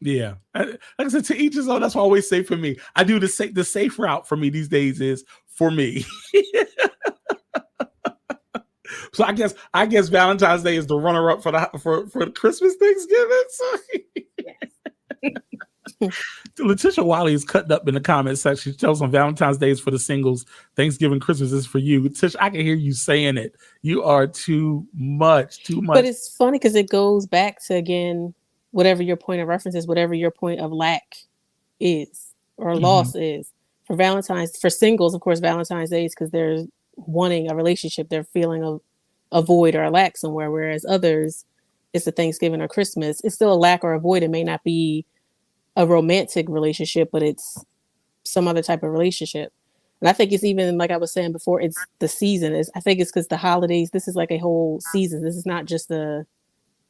[0.00, 1.80] Yeah, like I said, to each his own.
[1.80, 2.76] That's what I always say for me.
[2.94, 6.04] I do the safe the safe route for me these days is for me.
[9.12, 12.30] so I guess I guess Valentine's Day is the runner up for the for for
[12.30, 13.42] Christmas Thanksgiving.
[13.50, 13.76] So
[16.58, 18.72] Letitia Wiley is cutting up in the comments section.
[18.72, 22.08] She tells on Valentine's Day is for the singles, Thanksgiving, Christmas is for you.
[22.08, 23.56] Tish, I can hear you saying it.
[23.82, 25.96] You are too much, too much.
[25.96, 28.34] But it's funny because it goes back to again
[28.78, 31.16] whatever your point of reference is, whatever your point of lack
[31.80, 32.84] is or mm-hmm.
[32.84, 33.52] loss is.
[33.88, 36.64] For Valentine's, for singles, of course, Valentine's Day is because they're
[36.94, 38.78] wanting a relationship, they're feeling a,
[39.36, 40.52] a void or a lack somewhere.
[40.52, 41.44] Whereas others,
[41.92, 43.20] it's a Thanksgiving or Christmas.
[43.24, 44.22] It's still a lack or a void.
[44.22, 45.04] It may not be
[45.74, 47.64] a romantic relationship, but it's
[48.22, 49.52] some other type of relationship.
[50.00, 52.54] And I think it's even like I was saying before, it's the season.
[52.54, 53.90] Is I think it's because the holidays.
[53.90, 55.24] This is like a whole season.
[55.24, 56.24] This is not just a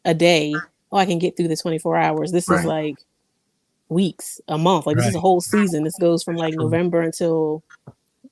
[0.04, 0.52] a day
[0.92, 2.32] oh, I can get through the 24 hours.
[2.32, 2.60] This right.
[2.60, 2.96] is like
[3.88, 4.86] weeks, a month.
[4.86, 5.02] Like right.
[5.02, 5.84] this is a whole season.
[5.84, 7.62] This goes from like November until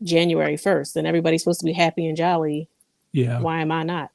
[0.03, 2.69] January 1st, and everybody's supposed to be happy and jolly.
[3.13, 3.41] Yeah.
[3.41, 4.11] Why am I not?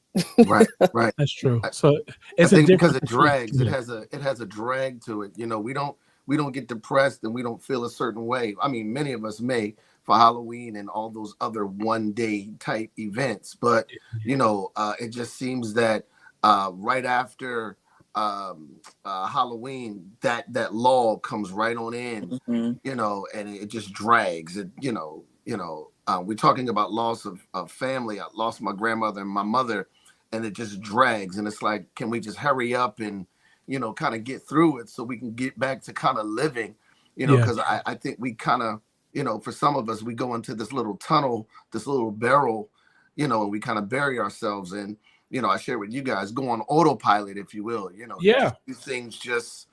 [0.45, 1.13] right, right.
[1.17, 1.61] That's true.
[1.71, 1.99] So
[2.37, 3.59] it's because it drags.
[3.59, 5.31] It has a it has a drag to it.
[5.37, 5.95] You know, we don't
[6.27, 8.55] we don't get depressed and we don't feel a certain way.
[8.61, 12.91] I mean, many of us may for Halloween and all those other one day type
[12.99, 13.87] events, but
[14.23, 16.07] you know, uh, it just seems that
[16.43, 17.77] uh, right after
[18.15, 18.69] um
[19.05, 22.71] uh halloween that that law comes right on in mm-hmm.
[22.83, 26.91] you know and it just drags it you know you know uh, we're talking about
[26.91, 29.87] loss of, of family i lost my grandmother and my mother
[30.33, 33.25] and it just drags and it's like can we just hurry up and
[33.67, 36.25] you know kind of get through it so we can get back to kind of
[36.25, 36.75] living
[37.15, 37.81] you know because yeah.
[37.85, 38.81] I, I think we kind of
[39.13, 42.69] you know for some of us we go into this little tunnel this little barrel
[43.15, 44.97] you know and we kind of bury ourselves in
[45.31, 47.89] you know, I share with you guys, go on autopilot, if you will.
[47.91, 49.67] You know, yeah, these things just,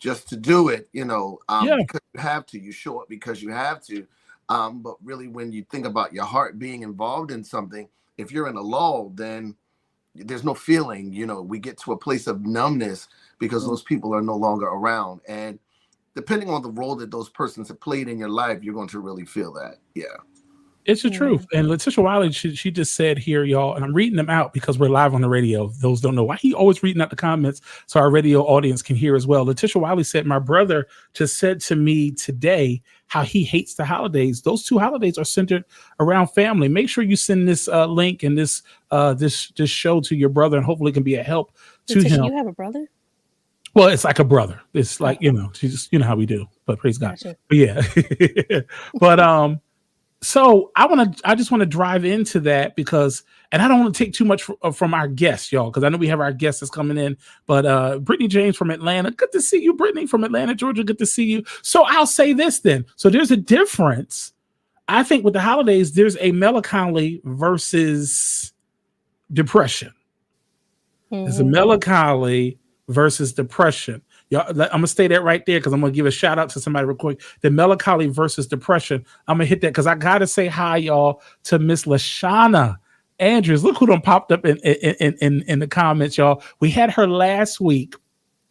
[0.00, 1.76] just to do it, you know, um, Yeah.
[1.78, 2.58] because you have to.
[2.58, 4.06] You show up because you have to.
[4.48, 8.48] Um, but really, when you think about your heart being involved in something, if you're
[8.48, 9.54] in a lull, then
[10.16, 11.12] there's no feeling.
[11.12, 14.66] You know, we get to a place of numbness because those people are no longer
[14.66, 15.20] around.
[15.28, 15.58] And
[16.14, 19.00] depending on the role that those persons have played in your life, you're going to
[19.00, 19.76] really feel that.
[19.94, 20.18] Yeah.
[20.86, 21.16] It's the Yeah.
[21.18, 21.46] truth.
[21.54, 24.78] And Letitia Wiley, she, she just said here, y'all, and I'm reading them out because
[24.78, 25.68] we're live on the radio.
[25.80, 28.94] Those don't know why he always reading out the comments so our radio audience can
[28.94, 29.44] hear as well.
[29.46, 34.42] Letitia Wiley said, My brother just said to me today how he hates the holidays.
[34.42, 35.64] Those two holidays are centered
[36.00, 36.68] around family.
[36.68, 40.28] Make sure you send this uh, link and this uh, this this show to your
[40.28, 41.52] brother, and hopefully it can be a help
[41.86, 42.24] to Letitia, him.
[42.24, 42.86] you have a brother?
[43.74, 44.60] Well, it's like a brother.
[44.72, 47.18] It's like, you know, she's just, you know how we do, but praise God.
[47.20, 47.36] Gotcha.
[47.48, 48.60] But yeah.
[49.00, 49.60] but um,
[50.24, 53.80] so I want to, I just want to drive into that because, and I don't
[53.80, 56.08] want to take too much fr- uh, from our guests, y'all, because I know we
[56.08, 57.16] have our guests that's coming in.
[57.46, 60.98] But uh, Brittany James from Atlanta, good to see you, Brittany from Atlanta, Georgia, good
[60.98, 61.44] to see you.
[61.62, 62.86] So I'll say this then.
[62.96, 64.32] So there's a difference.
[64.88, 68.52] I think with the holidays, there's a melancholy versus
[69.32, 69.92] depression.
[71.10, 71.50] It's a Mhm.
[71.50, 72.58] melancholy
[72.88, 74.02] versus depression.
[74.30, 76.60] Y'all, I'm gonna stay that right there because I'm gonna give a shout out to
[76.60, 77.20] somebody real quick.
[77.42, 79.04] The melancholy versus depression.
[79.28, 82.76] I'm gonna hit that because I gotta say hi, y'all, to Miss Lashana
[83.18, 83.62] Andrews.
[83.62, 86.42] Look who done popped up in in, in in the comments, y'all.
[86.60, 87.94] We had her last week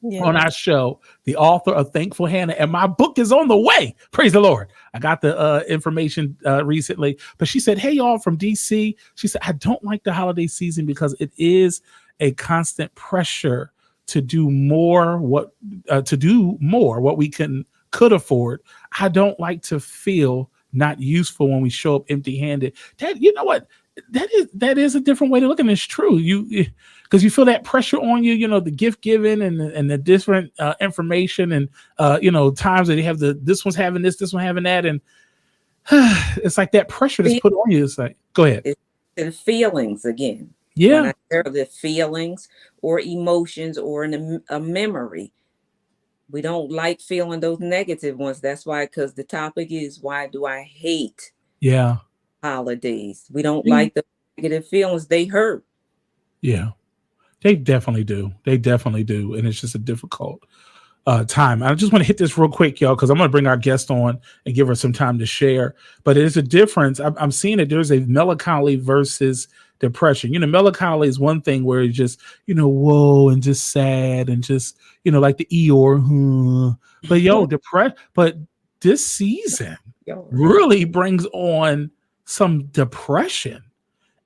[0.02, 0.24] Yeah.
[0.24, 3.96] on our show, the author of Thankful Hannah, and my book is on the way.
[4.12, 4.70] Praise the Lord.
[4.94, 8.96] I got the uh, information uh, recently, but she said, Hey, y'all from DC.
[9.16, 11.82] She said, I don't like the holiday season because it is
[12.20, 13.73] a constant pressure
[14.08, 15.52] to do more what
[15.90, 18.62] uh, to do more what we can could afford
[19.00, 23.34] i don't like to feel not useful when we show up empty handed that you
[23.34, 23.68] know what?
[24.10, 26.18] That is that is a different way to look at it it's true.
[26.18, 26.66] You
[27.04, 29.90] because you feel that pressure on you you know the gift giving and the, and
[29.90, 33.76] the different uh, information and uh you know times that they have the this one's
[33.76, 35.00] having this this one having that and
[35.92, 37.84] it's like that pressure that's put on you.
[37.84, 38.74] It's like go ahead.
[39.16, 40.54] The feelings again.
[40.76, 42.50] Yeah When I hear the feelings
[42.82, 45.32] or emotions or an, a memory,
[46.30, 48.42] we don't like feeling those negative ones.
[48.42, 51.98] That's why, because the topic is why do I hate yeah
[52.42, 53.28] holidays?
[53.32, 53.70] We don't Mhm.
[53.70, 54.04] like the
[54.38, 55.08] negative feelings.
[55.08, 55.64] They hurt.
[56.42, 56.72] Yeah,
[57.42, 58.34] they definitely do.
[58.46, 60.44] They definitely do, and it's just a difficult
[61.06, 61.62] uh, time.
[61.62, 63.58] I just want to hit this real quick, y'all, because I'm going to bring our
[63.58, 65.76] guest on and give her some time to share.
[66.04, 67.00] But it is a difference.
[67.00, 69.48] I'm, I'm seeing that there's a melancholy versus
[69.80, 70.34] depression.
[70.34, 74.30] You know, melancholy is one thing where it's just you know, whoa, and just sad,
[74.30, 76.02] and just you know, like the Eeyore.
[76.02, 76.70] Hmm.
[77.10, 77.94] But yo, depress.
[78.14, 78.38] But
[78.80, 81.92] this season really brings on
[82.26, 83.64] some depression.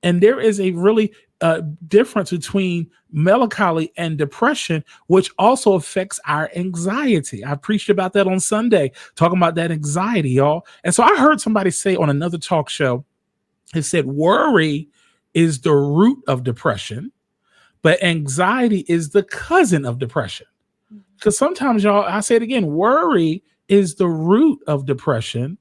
[0.02, 6.50] And there is a really uh, difference between melancholy and depression, which also affects our
[6.56, 7.44] anxiety.
[7.44, 10.66] I preached about that on Sunday, talking about that anxiety, y'all.
[10.84, 13.04] And so I heard somebody say on another talk show,
[13.74, 14.88] it said, worry
[15.34, 17.12] is the root of depression,
[17.82, 20.46] but anxiety is the cousin of depression.
[21.16, 25.58] Because sometimes, y'all, I say it again, worry is the root of depression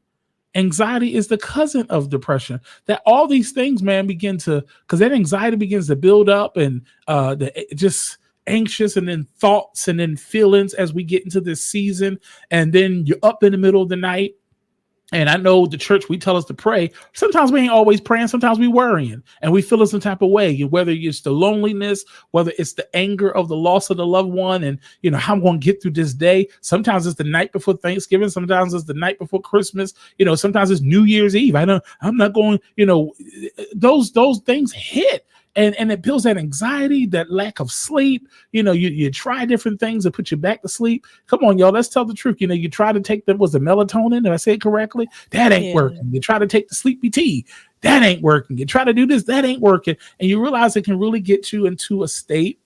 [0.56, 2.60] anxiety is the cousin of depression.
[2.86, 6.82] That all these things man begin to because that anxiety begins to build up and
[7.08, 11.64] uh the just anxious and then thoughts and then feelings as we get into this
[11.64, 12.20] season.
[12.50, 14.36] And then you're up in the middle of the night
[15.14, 16.92] and I know the church, we tell us to pray.
[17.14, 18.28] Sometimes we ain't always praying.
[18.28, 22.52] Sometimes we worrying and we feel some type of way, whether it's the loneliness, whether
[22.60, 25.42] it's the anger of the loss of the loved one, and you know how I'm
[25.42, 26.50] going to get through this day.
[26.60, 28.30] Sometimes it's the night before Thanksgiving.
[28.30, 29.94] Sometimes it's the night before Christmas.
[30.18, 31.56] You know, sometimes it's New Year's Eve.
[31.56, 32.60] I know I'm not going.
[32.76, 33.14] You know,
[33.74, 35.26] those those things hit.
[35.58, 38.30] And, and it builds that anxiety, that lack of sleep.
[38.52, 41.06] You know, you, you try different things to put you back to sleep.
[41.26, 42.40] Come on, y'all, let's tell the truth.
[42.40, 45.10] You know, you try to take the was the melatonin, did I say it correctly?
[45.32, 45.74] That ain't Yeah.
[45.74, 46.10] working.
[46.12, 47.46] You try to take the sleepy tea,
[47.82, 48.58] that ain't working.
[48.58, 49.98] You try to do this, that ain't working.
[50.20, 52.60] And you realize it can really get you into a state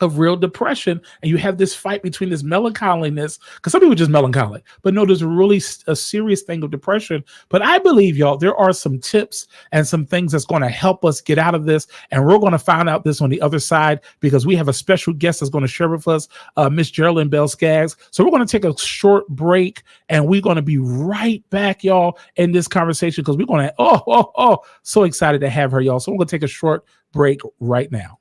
[0.00, 4.10] of real depression and you have this fight between this melancholiness because some people just
[4.10, 7.24] melancholy but no there's really a serious thing of depression.
[7.48, 11.04] But i believe y'all there are some tips and some things that's going to help
[11.04, 13.58] us get out of this and we're going to find out this on the other
[13.58, 16.90] side because we have a special guest that's going to share with us uh, miss
[16.90, 17.96] geraldine bell skaggs.
[18.10, 21.84] So we're going to take a short break and we're going to be right back
[21.84, 25.72] y'all in this conversation because we're going to oh oh oh so excited to have
[25.72, 26.00] her y'all.
[26.00, 28.18] So we're going to take a short break right now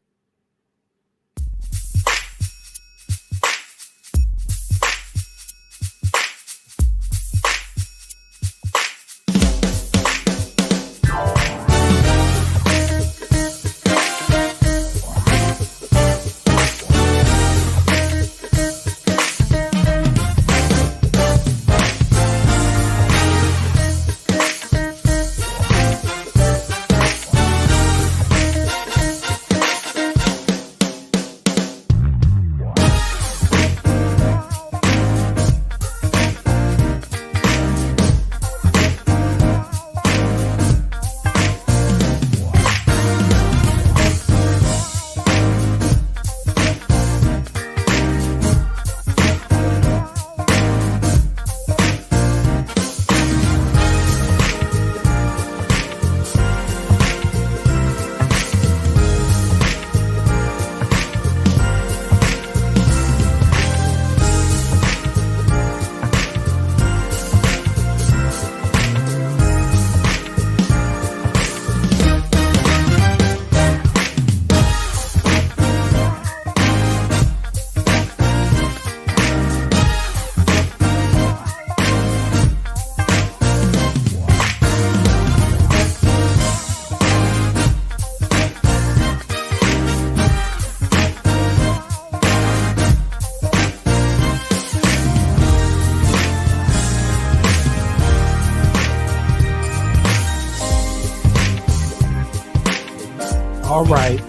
[103.76, 104.25] All right.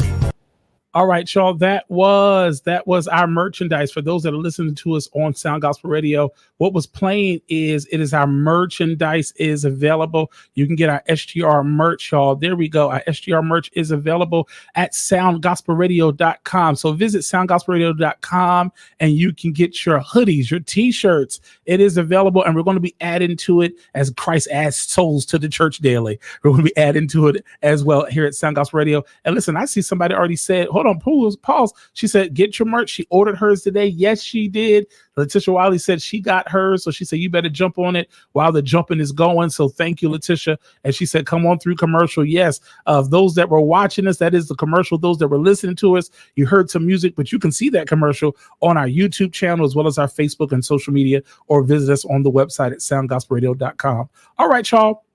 [0.96, 1.52] All right, y'all.
[1.52, 5.60] That was that was our merchandise for those that are listening to us on Sound
[5.60, 6.32] Gospel Radio.
[6.56, 10.32] What was playing is it is our merchandise is available.
[10.54, 12.34] You can get our SGR merch, y'all.
[12.34, 12.88] There we go.
[12.90, 16.76] Our SGR merch is available at soundgospelradio.com.
[16.76, 21.40] So visit soundgospelradio.com and you can get your hoodies, your t-shirts.
[21.66, 25.26] It is available, and we're going to be adding to it as Christ adds souls
[25.26, 26.18] to the church daily.
[26.42, 29.04] We're going to be adding to it as well here at Sound Gospel Radio.
[29.26, 31.72] And listen, I see somebody already said, hold on, pause, pause.
[31.92, 32.90] She said, get your merch.
[32.90, 33.86] She ordered hers today.
[33.86, 34.86] Yes, she did.
[35.16, 36.84] Letitia Wiley said she got hers.
[36.84, 39.50] So she said, you better jump on it while the jumping is going.
[39.50, 40.58] So thank you, Letitia.
[40.84, 42.24] And she said, come on through commercial.
[42.24, 42.60] Yes.
[42.84, 44.98] Of those that were watching us, that is the commercial.
[44.98, 47.88] Those that were listening to us, you heard some music, but you can see that
[47.88, 51.90] commercial on our YouTube channel as well as our Facebook and social media, or visit
[51.92, 54.08] us on the website at soundgospelradio.com.
[54.38, 55.05] All right, y'all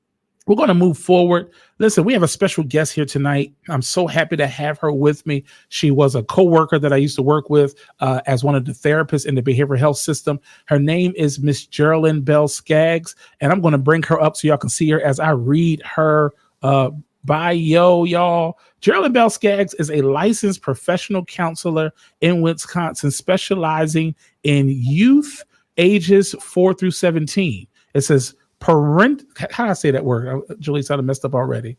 [0.47, 1.51] we're going to move forward.
[1.77, 3.54] Listen, we have a special guest here tonight.
[3.69, 5.43] I'm so happy to have her with me.
[5.69, 8.71] She was a co-worker that I used to work with uh, as one of the
[8.71, 10.39] therapists in the behavioral health system.
[10.65, 14.47] Her name is Miss Geraldine Bell Skaggs, and I'm going to bring her up so
[14.47, 16.89] y'all can see her as I read her uh,
[17.23, 18.58] bio, y'all.
[18.80, 25.43] Geraldine Bell Skaggs is a licensed professional counselor in Wisconsin, specializing in youth
[25.77, 27.67] ages four through 17.
[27.93, 29.24] It says parent.
[29.52, 30.43] How do I say that word?
[30.50, 31.78] Uh, Julie said I messed up already.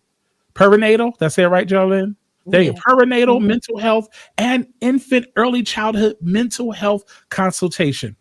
[0.54, 1.16] Perinatal.
[1.18, 2.14] That's it, right, Jolene?
[2.46, 2.72] There yeah.
[2.72, 2.80] you go.
[2.80, 3.46] Perinatal mm-hmm.
[3.46, 8.16] mental health and infant early childhood mental health consultation.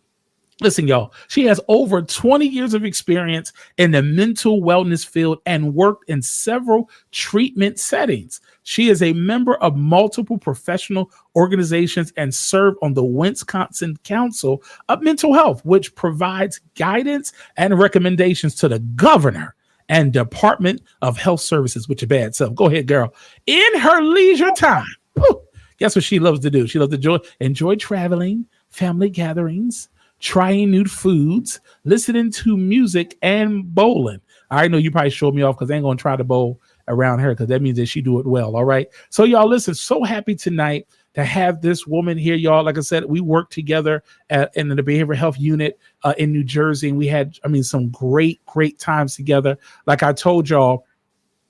[0.62, 5.74] Listen, y'all, she has over 20 years of experience in the mental wellness field and
[5.74, 8.40] worked in several treatment settings.
[8.62, 15.02] She is a member of multiple professional organizations and served on the Wisconsin Council of
[15.02, 19.56] Mental Health, which provides guidance and recommendations to the governor
[19.88, 23.12] and Department of Health Services, which is bad So Go ahead, girl.
[23.46, 25.42] In her leisure time, whew,
[25.78, 26.68] guess what she loves to do?
[26.68, 29.88] She loves to enjoy, enjoy traveling, family gatherings,
[30.22, 34.20] trying new foods, listening to music, and bowling.
[34.50, 37.18] I know you probably showed me off because I ain't gonna try to bowl around
[37.18, 38.56] her because that means that she do it well.
[38.56, 38.86] All right.
[39.10, 42.64] So y'all listen, so happy tonight to have this woman here, y'all.
[42.64, 46.44] Like I said, we worked together at, in the behavioral health unit uh, in New
[46.44, 49.58] Jersey, and we had, I mean, some great, great times together.
[49.86, 50.86] Like I told y'all,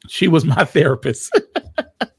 [0.08, 1.38] she was my therapist.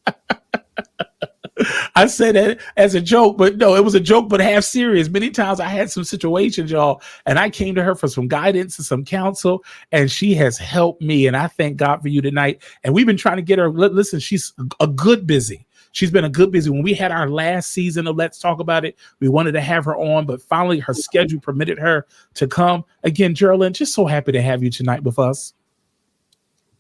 [1.96, 5.10] I said that as a joke, but no, it was a joke, but half serious.
[5.10, 8.78] Many times I had some situations, y'all, and I came to her for some guidance
[8.80, 11.28] and some counsel, and she has helped me.
[11.28, 12.64] And I thank God for you tonight.
[12.84, 13.70] And we've been trying to get her.
[13.70, 15.68] Listen, she's a good busy.
[15.92, 16.72] She's been a good busy.
[16.72, 19.86] When we had our last season of Let's Talk About It, we wanted to have
[19.86, 22.84] her on, but finally her schedule permitted her to come.
[23.04, 25.54] Again, Geraldine, just so happy to have you tonight with us.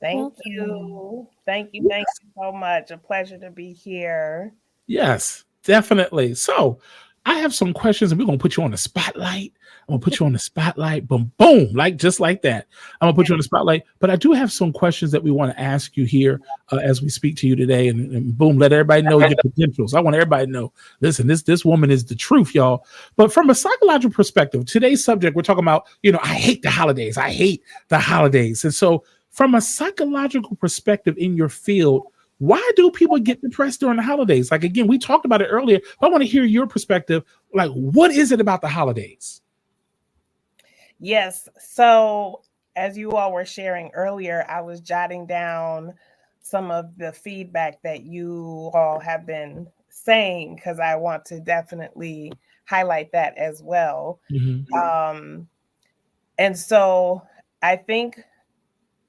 [0.01, 1.27] Thank you.
[1.45, 1.87] Thank you.
[1.87, 2.89] Thank you so much.
[2.89, 4.51] A pleasure to be here.
[4.87, 6.35] Yes, definitely.
[6.35, 6.79] So
[7.25, 9.53] I have some questions and we're gonna put you on the spotlight.
[9.87, 12.67] I'm gonna put you on the spotlight, boom, boom, like just like that.
[13.01, 13.83] I'm gonna put you on the spotlight.
[13.99, 16.39] But I do have some questions that we want to ask you here
[16.71, 19.93] uh, as we speak to you today, and, and, boom, let everybody know your potentials.
[19.93, 20.73] I want everybody to know.
[21.01, 22.85] Listen, this this woman is the truth, y'all.
[23.15, 25.85] But from a psychological perspective, today's subject we're talking about.
[26.01, 27.17] You know, I hate the holidays.
[27.17, 32.03] I hate the holidays, and so from a psychological perspective in your field,
[32.43, 34.51] why do people get depressed during the holidays?
[34.51, 37.23] Like again, we talked about it earlier, but I want to hear your perspective.
[37.53, 39.41] Like, what is it about the holidays?
[40.99, 41.47] Yes.
[41.57, 42.41] So
[42.75, 45.93] as you all were sharing earlier, I was jotting down
[46.41, 52.33] some of the feedback that you all have been saying because I want to definitely
[52.65, 54.19] highlight that as well.
[54.29, 54.73] Mm-hmm.
[54.73, 55.47] Um,
[56.37, 57.21] and so
[57.61, 58.19] I think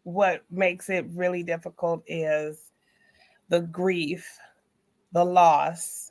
[0.04, 2.70] what makes it really difficult is
[3.48, 4.38] the grief,
[5.12, 6.10] the loss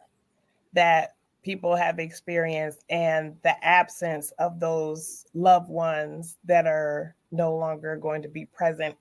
[0.73, 7.97] that people have experienced, and the absence of those loved ones that are no longer
[7.97, 8.95] going to be present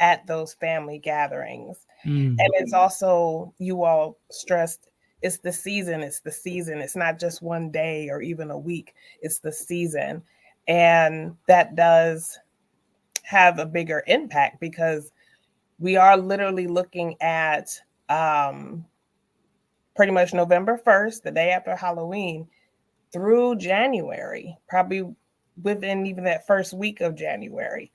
[0.00, 1.86] at those family gatherings.
[2.04, 2.36] Mm.
[2.38, 4.88] And it's also, you all stressed,
[5.22, 6.78] it's the season, it's the season.
[6.80, 10.22] It's not just one day or even a week, it's the season.
[10.68, 12.38] And that does
[13.22, 15.12] have a bigger impact because
[15.82, 17.68] we are literally looking at
[18.08, 18.86] um,
[19.96, 22.46] pretty much November 1st, the day after Halloween,
[23.12, 25.12] through January, probably
[25.60, 27.90] within even that first week of January.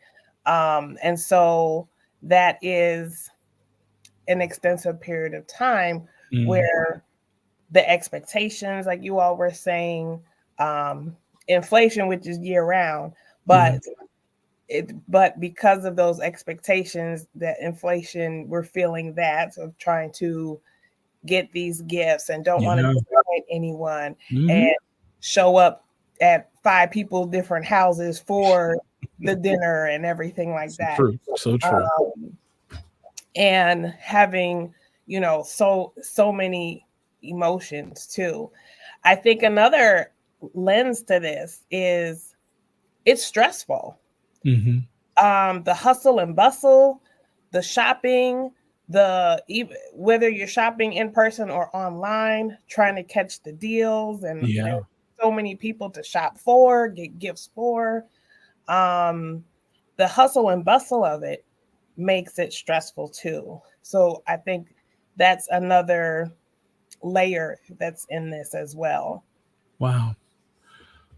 [0.46, 1.88] Um, and so
[2.24, 3.30] that is
[4.28, 6.02] an extensive period of time
[6.34, 6.46] mm-hmm.
[6.46, 7.06] where
[7.72, 10.20] the expectations, like you all were saying,
[10.60, 11.16] um,
[11.48, 13.14] inflation, which is year round,
[13.46, 14.04] but mm-hmm
[14.70, 20.60] it but because of those expectations that inflation we're feeling that of trying to
[21.26, 24.50] get these gifts and don't want to disappoint anyone Mhm.
[24.50, 24.76] and
[25.20, 25.86] show up
[26.22, 28.78] at five people different houses for
[29.20, 31.20] the dinner and everything like So that true.
[31.36, 31.88] So true.
[32.00, 32.38] um,
[33.36, 34.74] and having
[35.06, 36.86] you know so so many
[37.24, 38.50] emotions too
[39.04, 40.12] i think another
[40.54, 42.36] lens to this is
[43.06, 43.98] it's stressful
[44.44, 44.80] hmm
[45.18, 47.02] um the hustle and bustle
[47.52, 48.52] the shopping
[48.90, 54.48] the even whether you're shopping in person or online trying to catch the deals and
[54.48, 54.64] Yeah.
[54.64, 54.84] there's
[55.20, 58.06] so many people to shop for get gifts for
[58.68, 59.44] um
[59.98, 61.44] the hustle and bustle of it
[61.98, 64.68] makes it stressful too so i think
[65.16, 66.32] that's another
[67.02, 69.24] layer that's in this as well
[69.80, 70.16] Wow.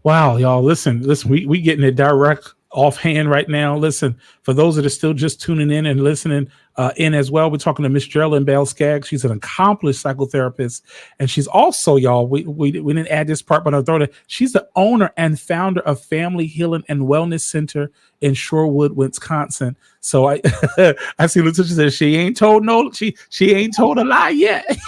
[0.02, 0.62] Wow, y'all.
[0.62, 3.76] Listen, listen, we we getting it direct offhand right now.
[3.76, 7.50] Listen, for those that are still just tuning in and listening uh, in as well,
[7.50, 9.08] we're talking to Miss Geraldine Bell Skaggs.
[9.08, 10.82] She's an accomplished psychotherapist,
[11.18, 14.14] and she's also, y'all, we, we we didn't add this part, but I'll throw it.
[14.26, 17.90] She's the owner and founder of Family Healing and Wellness Center
[18.20, 19.76] in Shorewood, Wisconsin.
[20.00, 20.40] So I
[21.18, 24.64] I see Letitia says she ain't told no she she ain't told a lie yet.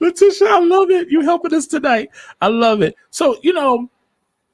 [0.00, 1.08] Letitia, I love it.
[1.08, 2.10] You helping us tonight.
[2.40, 2.96] I love it.
[3.10, 3.88] So, you know,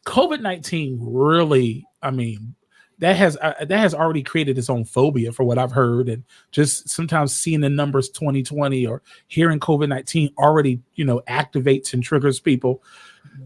[0.07, 2.55] COVID 19 really, I mean,
[2.99, 6.25] that has uh, that has already created its own phobia for what I've heard and
[6.51, 12.41] just sometimes seeing the numbers 2020 or hearing COVID-19 already, you know, activates and triggers
[12.41, 12.83] people.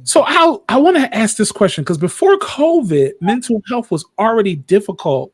[0.05, 4.57] So I I want to ask this question because before COVID, mental health was already
[4.57, 5.33] difficult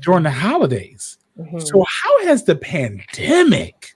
[0.00, 1.18] during the holidays.
[1.38, 1.62] Mhm.
[1.62, 3.94] So how has the pandemic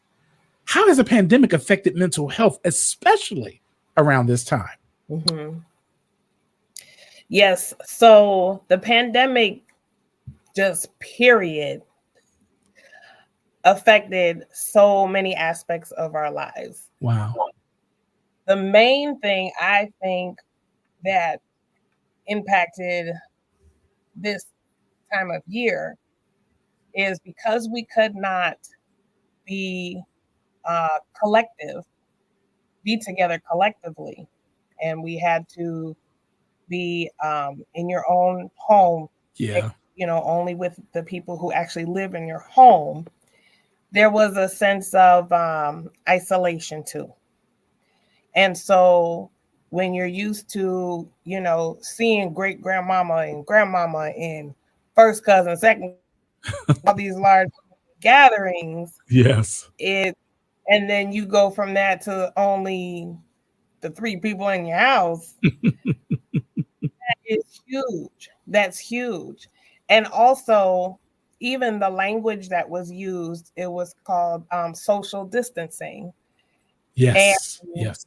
[0.66, 3.60] how has the pandemic affected mental health especially
[3.96, 4.76] around this time?
[5.10, 5.62] Mhm.
[7.28, 7.74] Yes.
[7.84, 9.62] So the pandemic,
[10.54, 11.82] just period,
[13.64, 16.90] affected so many aspects of our lives.
[17.00, 17.34] Wow.
[18.46, 20.38] The main thing I think
[21.04, 21.40] that
[22.26, 23.14] impacted
[24.14, 24.46] this
[25.12, 25.96] time of year
[26.94, 28.58] is because we could not
[29.46, 30.00] be
[30.64, 31.84] uh, collective,
[32.84, 34.28] be together collectively,
[34.82, 35.96] and we had to
[36.68, 39.70] be um, in your own home, Yeah.
[39.96, 43.06] you know, only with the people who actually live in your home.
[43.92, 47.12] There was a sense of um, isolation too.
[48.34, 49.30] And so
[49.70, 54.54] when you're used to, you know, seeing great grandmama and grandmama and
[54.94, 55.96] first cousin, second,
[56.86, 57.50] all these large
[58.00, 59.68] gatherings, Yes.
[59.78, 60.16] it
[60.68, 63.14] and then you go from that to only
[63.82, 65.34] the three people in your house
[67.82, 69.48] huge that's huge
[69.88, 70.98] and also
[71.40, 76.12] even the language that was used it was called um, social distancing
[76.94, 77.60] Yes.
[77.60, 78.06] And- yes.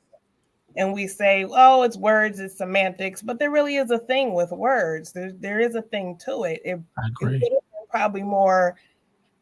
[0.76, 4.52] and we say oh it's words it's semantics but there really is a thing with
[4.52, 7.40] words there, there is a thing to it it, I it agree.
[7.42, 8.78] would have been probably more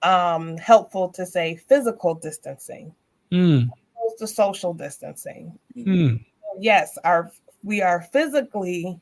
[0.04, 2.94] um, helpful to say physical distancing
[3.32, 5.58] Mm, opposed to social distancing.
[5.76, 6.24] mm,
[6.60, 7.32] Yes, our
[7.64, 9.00] we are physically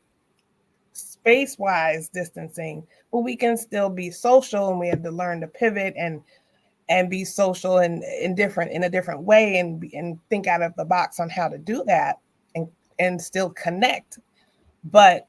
[0.94, 5.48] space wise distancing, but we can still be social and we have to learn to
[5.48, 6.22] pivot and
[6.90, 10.76] and be social and in different in a different way and and think out of
[10.76, 12.20] the box on how to do that
[12.56, 12.68] and
[13.00, 14.20] and still connect.
[14.84, 15.28] But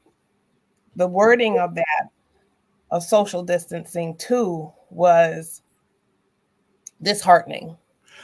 [0.96, 2.08] the wording of that
[2.90, 5.62] of social distancing too was
[7.02, 7.76] disheartening.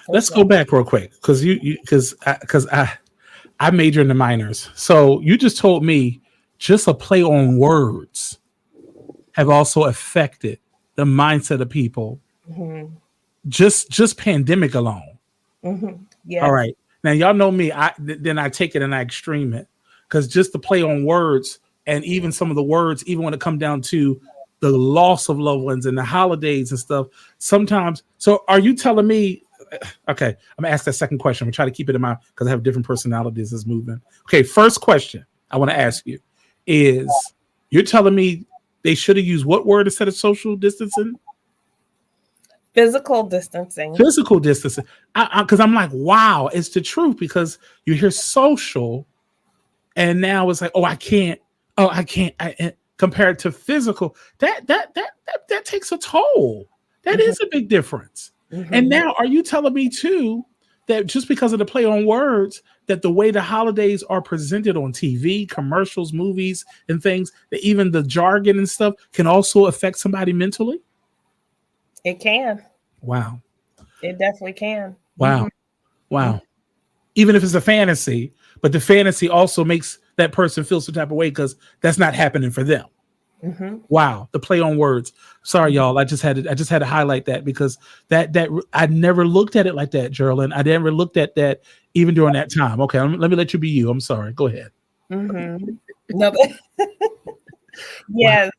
[0.09, 2.93] Let's go back real quick because you you because because I,
[3.61, 4.71] I major in the minors.
[4.75, 6.20] So you just told me
[6.61, 8.39] just a play on words
[9.33, 10.61] have also affected
[10.95, 12.21] the mindset of people.
[12.49, 12.93] Mhm,
[13.49, 15.19] Just just pandemic alone.
[15.65, 16.01] mhm.
[16.27, 16.43] Yes.
[16.45, 16.77] All right.
[17.03, 17.73] Now y'all know me.
[17.73, 19.67] I th- then I take it and I extreme it
[20.07, 23.41] because just the play on words and even some of the words, even when it
[23.41, 24.21] come down to
[24.61, 27.07] the loss of loved ones and the holidays and stuff,
[27.39, 28.03] sometimes.
[28.19, 29.43] So are you telling me?
[30.09, 31.47] Okay, I'm gonna ask that second question.
[31.47, 34.01] We try to keep it in mind because I have different personalities as moving.
[34.25, 36.19] Okay, first question I want to ask you
[36.67, 37.11] is:
[37.71, 38.47] You're telling me
[38.83, 41.15] they should have used what word instead of social distancing?
[42.73, 43.97] Physical distancing.
[43.97, 44.85] physical distancing
[45.39, 49.09] because I'm like, wow, it's the truth because you hear social,
[49.97, 51.41] and now it's like, oh, I can't,
[51.79, 52.33] oh, I can't.
[52.39, 56.69] I, eh, compared to physical, that that that that, that takes a toll.
[57.03, 57.29] That Mhm.
[57.29, 58.31] is a big difference.
[58.53, 58.69] Mhm.
[58.73, 60.45] And now, are you telling me too
[60.87, 64.77] that just because of the play on words, that the way the holidays are presented
[64.77, 69.99] on TV, commercials, movies, and things, that even the jargon and stuff can also affect
[69.99, 70.81] somebody mentally?
[72.05, 72.65] it can.
[73.01, 73.41] Wow.
[74.03, 74.97] It definitely can.
[75.17, 75.39] Wow.
[75.39, 76.15] Mm-hmm.
[76.15, 76.43] Wow.
[77.15, 78.33] Even if it's a fantasy,
[78.63, 82.15] but the fantasy also makes that person feel some type of way because that's not
[82.15, 82.87] happening for them.
[83.45, 83.77] Mm-hmm.
[83.89, 85.15] Wow, the play on words.
[85.45, 85.97] Sorry, y'all.
[85.99, 86.51] I just had to.
[86.51, 87.79] I just had to highlight that because
[88.09, 90.53] that that I never looked at it like that, Geraldine.
[90.53, 91.63] I never looked at that
[91.95, 92.81] even during that time.
[92.83, 93.91] Okay, let me, let me let you be you.
[93.91, 94.33] I'm sorry.
[94.33, 94.71] Go ahead.
[95.11, 95.75] Mm-hmm.
[96.11, 96.33] No,
[98.09, 98.51] yes,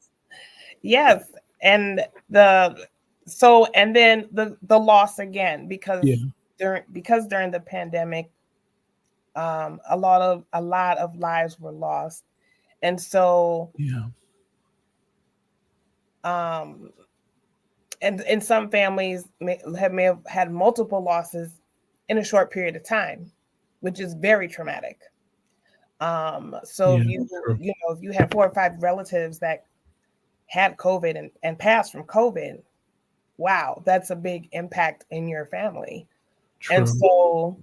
[0.82, 1.24] yes,
[1.62, 2.88] and the
[3.26, 6.16] so and then the the loss again because yeah.
[6.60, 8.30] during because during the pandemic,
[9.36, 12.26] um, a lot of a lot of lives were lost,
[12.82, 14.08] and so yeah
[16.24, 16.92] um,
[18.02, 21.61] and in some families may have, may have had multiple losses
[22.12, 23.32] in a short period of time,
[23.80, 25.00] which is very traumatic.
[26.02, 27.58] Um, so yeah, if you true.
[27.58, 29.66] you know if you have four or five relatives that
[30.48, 32.62] had COVID and, and passed from COVID,
[33.38, 36.06] wow, that's a big impact in your family.
[36.60, 36.76] True.
[36.76, 37.58] And so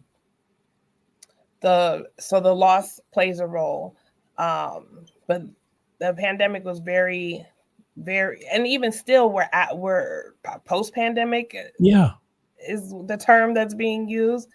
[1.61, 3.97] the so the loss plays a role.
[4.39, 5.43] Um, but
[5.99, 7.45] the pandemic was very
[7.99, 10.35] very and even still we're at we're
[10.65, 12.13] post pandemic yeah
[12.67, 14.49] is the term that's being used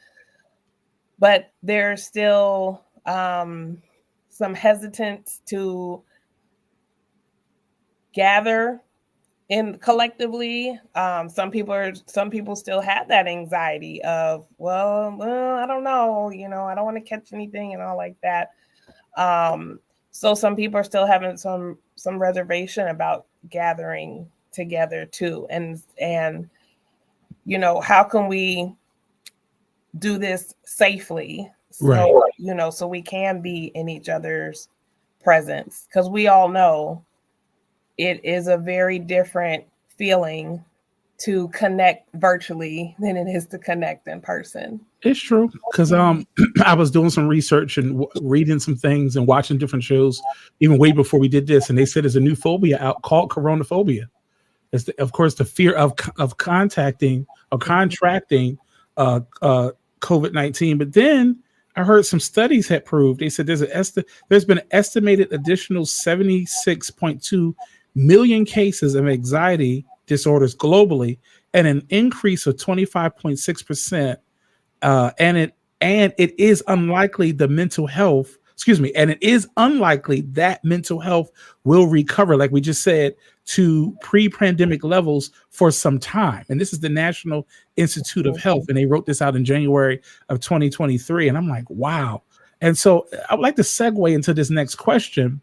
[1.20, 3.82] but there's still um
[4.30, 6.04] some hesitance to
[8.14, 8.82] gather
[9.50, 10.80] in collectively.
[10.96, 15.84] Um some people are some people still have that anxiety of well well i don't
[15.84, 18.52] know you know i don't want to catch anything and all like that.
[19.16, 19.80] Um
[20.12, 26.50] so some people are still having some some reservation about gathering together too and and
[27.46, 28.74] you know how can we
[30.00, 32.34] do this safely so right.
[32.38, 34.70] you know so we can be in each other's
[35.24, 37.04] presence because we all know
[37.98, 39.64] it is a very different
[39.98, 40.64] feeling
[41.20, 44.80] to connect virtually than it is to connect in person.
[45.04, 46.28] It's true because um
[46.66, 50.22] I was doing some research and w- reading some things and watching different shows
[50.60, 53.30] even way before we did this, and they said there's a new phobia out called
[53.30, 54.08] coronaphobia.
[54.74, 58.58] It's the, of course the fear of of contacting or contracting
[58.98, 59.72] uh, uh,
[60.02, 61.40] COVID nineteen, but then
[61.78, 65.32] I heard some studies had proved they said there's an esti- there's been an estimated
[65.32, 67.56] additional seventy six point two
[67.96, 71.18] million cases of anxiety disorders globally
[71.54, 74.18] and an increase of 25.6%.
[74.82, 79.48] Uh, and it and it is unlikely the mental health, excuse me, and it is
[79.58, 81.30] unlikely that mental health
[81.66, 83.14] will recover, like we just said,
[83.46, 86.46] to pre-pandemic levels for some time.
[86.50, 90.02] And this is the National Institute of Health, and they wrote this out in January
[90.30, 91.28] of 2023.
[91.28, 92.24] And I'm like, wow.
[92.62, 95.42] And so uh, I would like to segue into this next question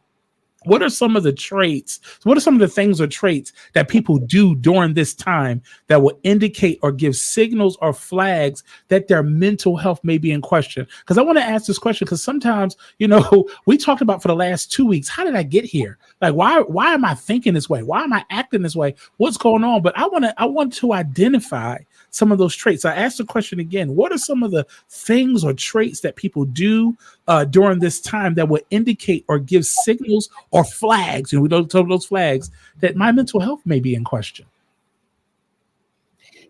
[0.65, 3.89] what are some of the traits what are some of the things or traits that
[3.89, 9.23] people do during this time that will indicate or give signals or flags that their
[9.23, 10.87] mental health may be in question?
[11.01, 14.29] Because i want to ask this question because sometimes you know we talked about for
[14.29, 15.99] the last two weeks how did i get here?
[16.21, 17.83] Like why why am i thinking this way?
[17.83, 18.95] Why am i acting this way?
[19.17, 19.83] What's going on?
[19.83, 21.79] But i want to i want to identify
[22.11, 22.85] some of those traits.
[22.85, 26.45] I asked the question again what are some of the things or traits that people
[26.45, 26.97] do
[27.29, 31.33] uh, during this time that would indicate or give signals or flags?
[31.33, 32.51] And we don't tell those flags
[32.81, 34.47] that my mental health may be in question.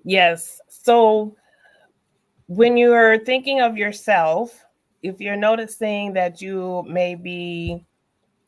[0.04, 0.60] Yes.
[0.68, 1.36] So
[2.46, 4.64] when you're thinking of yourself,
[5.02, 7.84] if you're noticing that you may be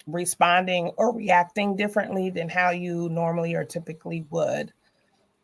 [0.06, 4.72] responding or reacting differently than how you normally or typically would,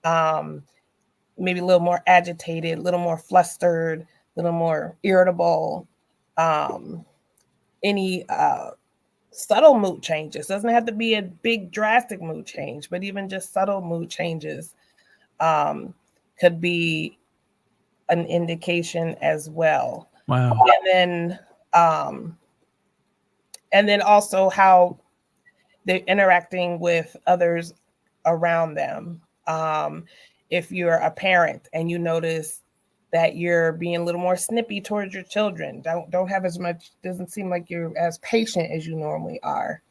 [0.05, 0.63] um,
[1.39, 5.87] maybe a little more agitated, a little more flustered, a little more irritable.
[6.37, 7.05] Um,
[7.83, 8.71] any uh,
[9.31, 13.53] subtle mood changes doesn't have to be a big drastic mood change, but even just
[13.53, 14.75] subtle mood changes
[15.41, 15.95] um,
[16.41, 17.19] could be
[18.09, 20.09] an indication as well.
[20.27, 20.53] Wow.
[20.53, 21.39] And then,
[21.73, 22.39] um,
[23.73, 24.99] and then also how
[25.85, 27.75] they're interacting with others
[28.27, 29.21] around them.
[29.47, 30.05] Um,
[30.51, 32.63] if you're a parent and you notice
[33.13, 35.81] that you're being a little more snippy towards your children.
[35.81, 39.83] Don't don't have as much doesn't seem like you're as patient as you normally are.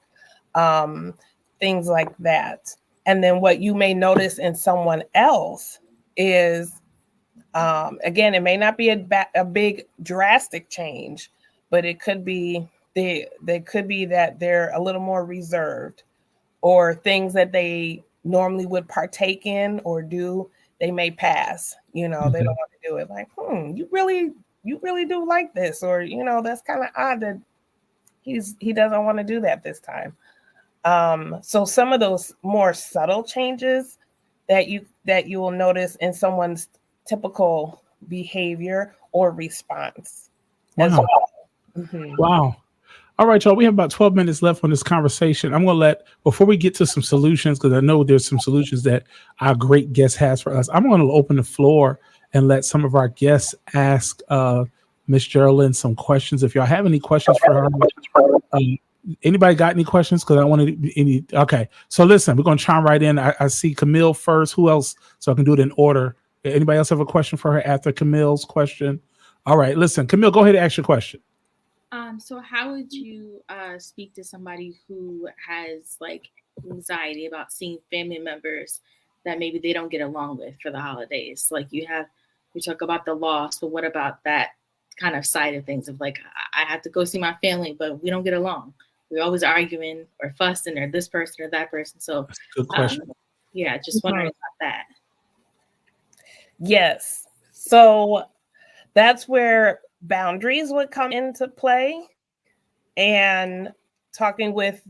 [0.55, 1.13] Um,
[1.59, 2.75] things like that.
[3.05, 5.79] And then what you may notice in someone else
[6.15, 6.73] is
[7.53, 11.31] um, again it may not be a, ba- a big drastic change
[11.69, 16.03] but it could be they they could be that they're a little more reserved
[16.61, 20.49] or things that they normally would partake in or do,
[20.79, 21.75] they may pass.
[21.93, 22.31] You know, mm-hmm.
[22.31, 23.09] they don't want to do it.
[23.09, 26.89] Like, hmm, you really, you really do like this, or you know, that's kind of
[26.95, 27.39] odd that
[28.21, 30.15] he's he doesn't want to do that this time.
[30.85, 33.97] Um, so some of those more subtle changes
[34.47, 36.69] that you that you will notice in someone's
[37.05, 40.29] typical behavior or response.
[40.75, 40.89] Wow.
[40.89, 41.07] Well.
[41.77, 42.15] Mm-hmm.
[42.17, 42.55] Wow.
[43.19, 43.55] All right, y'all.
[43.55, 45.51] We have about 12 minutes left on this conversation.
[45.51, 48.39] I'm going to let, before we get to some solutions, because I know there's some
[48.39, 49.07] solutions that
[49.39, 51.99] our great guest has for us, I'm going to open the floor
[52.33, 54.65] and let some of our guests ask uh,
[55.07, 56.43] Miss Geraldine some questions.
[56.43, 57.67] If y'all have any questions for her,
[58.53, 58.77] um,
[59.23, 60.23] anybody got any questions?
[60.23, 61.25] Because I wanted any.
[61.33, 63.17] Okay, so listen, we're going to chime right in.
[63.17, 64.53] I, I see Camille first.
[64.53, 64.95] Who else?
[65.17, 66.15] So I can do it in order.
[66.45, 69.01] Anybody else have a question for her after Camille's question?
[69.47, 71.19] All right, listen, Camille, go ahead and ask your question.
[71.91, 76.29] Um, so how would you uh, speak to somebody who has like
[76.69, 78.81] anxiety about seeing family members
[79.23, 81.47] that maybe they don't get along with for the holidays?
[81.49, 82.07] Like you have,
[82.53, 84.49] you talk about the loss, but what about that
[84.99, 86.19] kind of side of things of like
[86.53, 88.73] I have to go see my family, but we don't get along.
[89.09, 92.01] We're always arguing or fussing or this person or that person.
[92.01, 93.03] So good question.
[93.03, 93.11] Um,
[93.53, 94.83] yeah, just wondering about that.
[96.59, 97.27] Yes.
[97.51, 98.25] So
[98.93, 102.07] that's where boundaries would come into play
[102.95, 103.71] and
[104.13, 104.87] talking with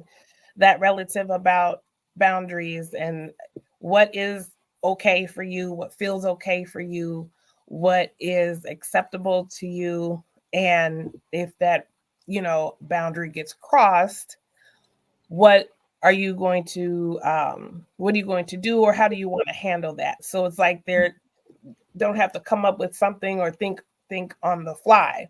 [0.58, 1.84] that relative about
[2.16, 3.32] boundaries and
[3.80, 4.52] what is
[4.84, 7.30] okay for you, what feels okay for you,
[7.66, 10.24] what is acceptable to you.
[10.54, 11.88] And if that,
[12.26, 14.38] you know, boundary gets crossed,
[15.30, 15.70] what
[16.04, 19.28] are you going to um what are you going to do or how do you
[19.28, 21.16] want to handle that so it's like they're
[21.98, 25.30] don't have to come up with something or think think on the fly.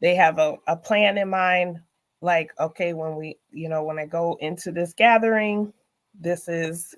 [0.00, 1.80] They have a, a plan in mind,
[2.20, 5.72] like, okay, when we, you know, when I go into this gathering,
[6.20, 6.94] this is,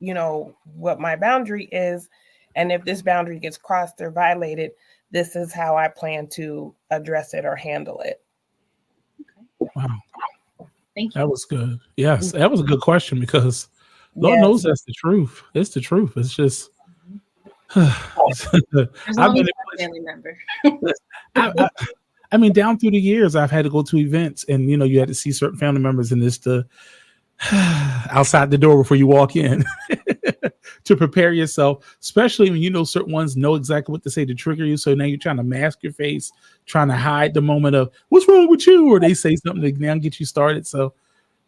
[0.00, 2.08] you know, what my boundary is.
[2.54, 4.72] And if this boundary gets crossed or violated,
[5.10, 8.22] this is how I plan to address it or handle it.
[9.58, 9.98] Wow.
[10.94, 11.20] Thank you.
[11.20, 11.78] That was good.
[11.96, 12.38] Yes, mm-hmm.
[12.38, 13.68] that was a good question because
[14.14, 14.42] Lord yes.
[14.42, 15.42] knows that's the truth.
[15.54, 16.12] It's the truth.
[16.16, 16.70] It's just
[17.70, 19.18] mm-hmm.
[19.20, 19.48] I've been
[19.78, 20.36] family member.
[21.34, 21.68] I, I,
[22.32, 24.84] I, mean, down through the years, I've had to go to events, and you know,
[24.84, 26.66] you had to see certain family members, and this to
[28.10, 29.64] outside the door before you walk in
[30.84, 34.34] to prepare yourself, especially when you know certain ones know exactly what to say to
[34.34, 34.76] trigger you.
[34.76, 36.32] So now you're trying to mask your face,
[36.66, 39.80] trying to hide the moment of what's wrong with you, or they say something to
[39.80, 40.66] now get you started.
[40.66, 40.94] So,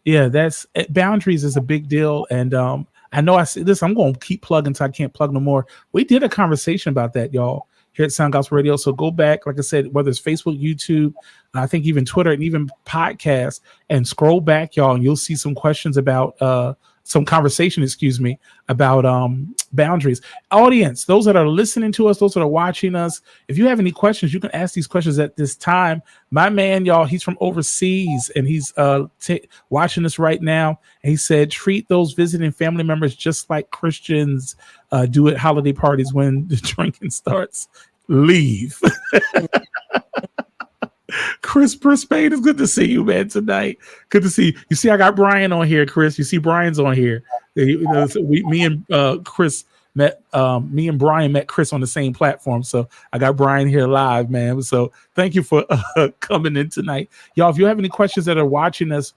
[0.04, 3.82] yeah, that's eh, boundaries is a big deal, and um, I know I see this.
[3.82, 5.66] I'm going to keep plugging until I can't plug no more.
[5.92, 8.76] We did a conversation about that, y'all, here at Sound Gospel Radio.
[8.76, 11.14] So go back, like I said, whether it's Facebook, YouTube,
[11.54, 15.54] I think even Twitter, and even podcast, and scroll back, y'all, and you'll see some
[15.54, 16.74] questions about uh,
[17.04, 18.38] some conversation, excuse me,
[18.68, 20.22] about um, boundaries.
[20.50, 23.78] Audience, those that are listening to us, those that are watching us, if you have
[23.78, 26.02] any questions, you can ask these questions at this time.
[26.30, 30.80] My man, y'all, he's from overseas and he's uh, t- watching us right now.
[31.02, 34.56] And he said, treat those visiting family members just like Christians
[34.90, 37.68] uh, do at holiday parties when the drinking starts.
[38.08, 38.80] Leave.
[41.42, 43.78] Chris Brisbane, it's good to see you, man, tonight.
[44.08, 44.58] Good to see you.
[44.70, 46.18] You see, I got Brian on here, Chris.
[46.18, 47.22] You see, Brian's on here.
[47.54, 50.22] We, me and uh, Chris met.
[50.32, 53.86] Um, me and Brian met Chris on the same platform, so I got Brian here
[53.86, 54.60] live, man.
[54.62, 55.64] So thank you for
[55.96, 57.50] uh, coming in tonight, y'all.
[57.50, 59.14] If you have any questions that are watching us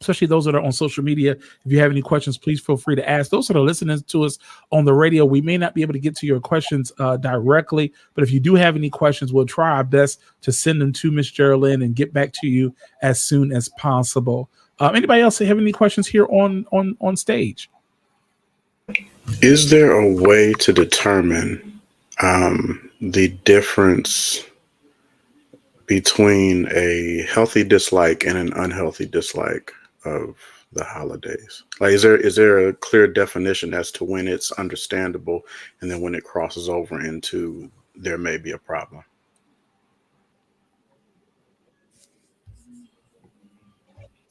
[0.00, 1.32] especially those that are on social media.
[1.32, 3.30] If you have any questions, please feel free to ask.
[3.30, 4.38] Those that are listening to us
[4.70, 7.92] on the radio, we may not be able to get to your questions uh, directly,
[8.14, 11.10] but if you do have any questions, we'll try our best to send them to
[11.10, 14.48] Miss Geraldine and get back to you as soon as possible.
[14.80, 17.68] Uh, anybody else have any questions here on on on stage?
[19.42, 21.80] Is there a way to determine
[22.22, 24.44] um, the difference
[25.86, 29.72] between a healthy dislike and an unhealthy dislike?
[30.04, 30.36] Of
[30.72, 31.64] the holidays?
[31.80, 35.42] Like, is there is there a clear definition as to when it's understandable,
[35.80, 39.04] and then when it crosses over into there may be a problem?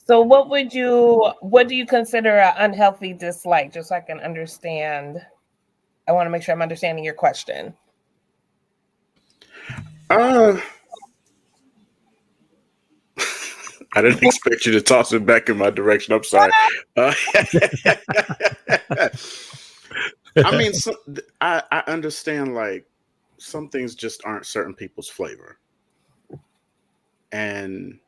[0.08, 3.74] So, what would you what do you consider an unhealthy dislike?
[3.74, 5.20] Just so I can understand.
[6.08, 7.74] I want to make sure I'm understanding your question.
[10.10, 10.58] Uh
[13.98, 16.14] I didn't expect you to toss it back in my direction.
[16.14, 16.52] I'm sorry.
[16.96, 17.14] Uh,
[20.46, 20.72] I mean,
[21.42, 22.88] I, I understand like
[23.38, 25.58] some things just aren't certain people's flavor.
[27.32, 28.00] And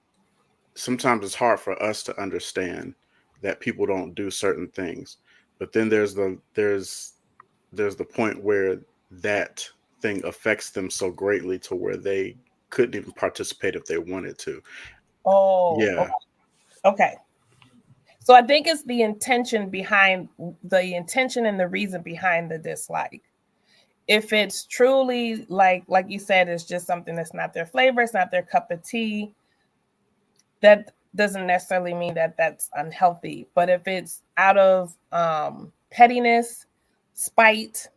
[0.76, 2.94] sometimes it's hard for us to understand
[3.42, 5.18] that people don't do certain things.
[5.58, 7.14] But then there's the there's
[7.74, 8.80] there's the point where
[9.12, 9.68] that
[10.02, 12.38] thing affects them so greatly to where they
[12.70, 14.62] couldn't even participate if they wanted to.
[15.26, 16.10] Oh, yeah.
[16.86, 17.16] Okay.
[18.22, 20.30] So I think it's the intention behind
[20.64, 23.24] the intention and the reason behind the dislike.
[24.10, 28.14] if it's truly like like you said, it's just something that's not their flavor, it's
[28.14, 29.34] not their cup of tea.
[30.62, 33.48] That doesn't necessarily mean that that's unhealthy.
[33.54, 36.66] But if it's out of um, pettiness,
[37.14, 37.88] spite,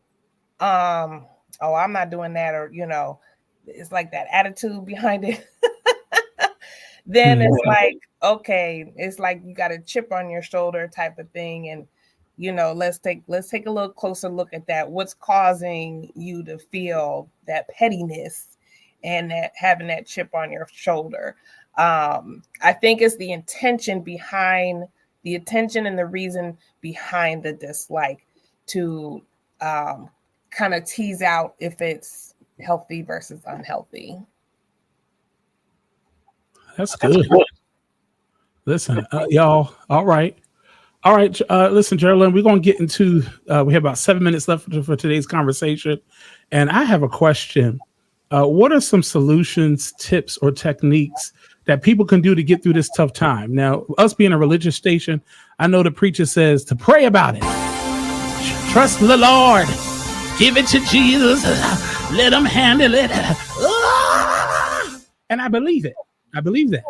[0.61, 1.27] um,
[1.61, 3.18] oh, I'm not doing that, or you know,
[3.66, 5.47] it's like that attitude behind it.
[7.07, 11.29] then it's like, okay, it's like you got a chip on your shoulder type of
[11.31, 11.71] thing.
[11.71, 11.87] And
[12.37, 14.91] you know, let's take let's take a little closer look at that.
[14.91, 18.57] What's causing you to feel that pettiness
[19.05, 21.37] and that having that chip on your shoulder?
[21.77, 24.85] Um, I think it's the intention behind
[25.23, 28.27] the intention and the reason behind the dislike
[28.67, 29.23] to
[29.61, 30.09] um,
[30.51, 34.21] kind of tease out if it's healthy versus unhealthy.
[36.77, 37.27] That's good.
[38.64, 39.75] Listen, uh, y'all.
[39.91, 40.39] All right.
[41.05, 41.39] All right.
[41.51, 44.70] Uh, listen, Geraldine, we're going to get into, uh, we have about seven minutes left
[44.70, 46.01] for, for today's conversation.
[46.53, 47.81] And I have a question.
[48.31, 51.33] Uh, what are some solutions, tips, or techniques
[51.64, 53.55] that people can do to get through this tough time?
[53.55, 55.20] Now, us being a religious station,
[55.59, 57.43] I know the preacher says to pray about it,
[58.70, 59.66] trust the Lord,
[60.39, 61.45] give it to Jesus,
[62.12, 63.11] let him handle it.
[65.29, 65.95] And I believe it.
[66.35, 66.85] I believe that.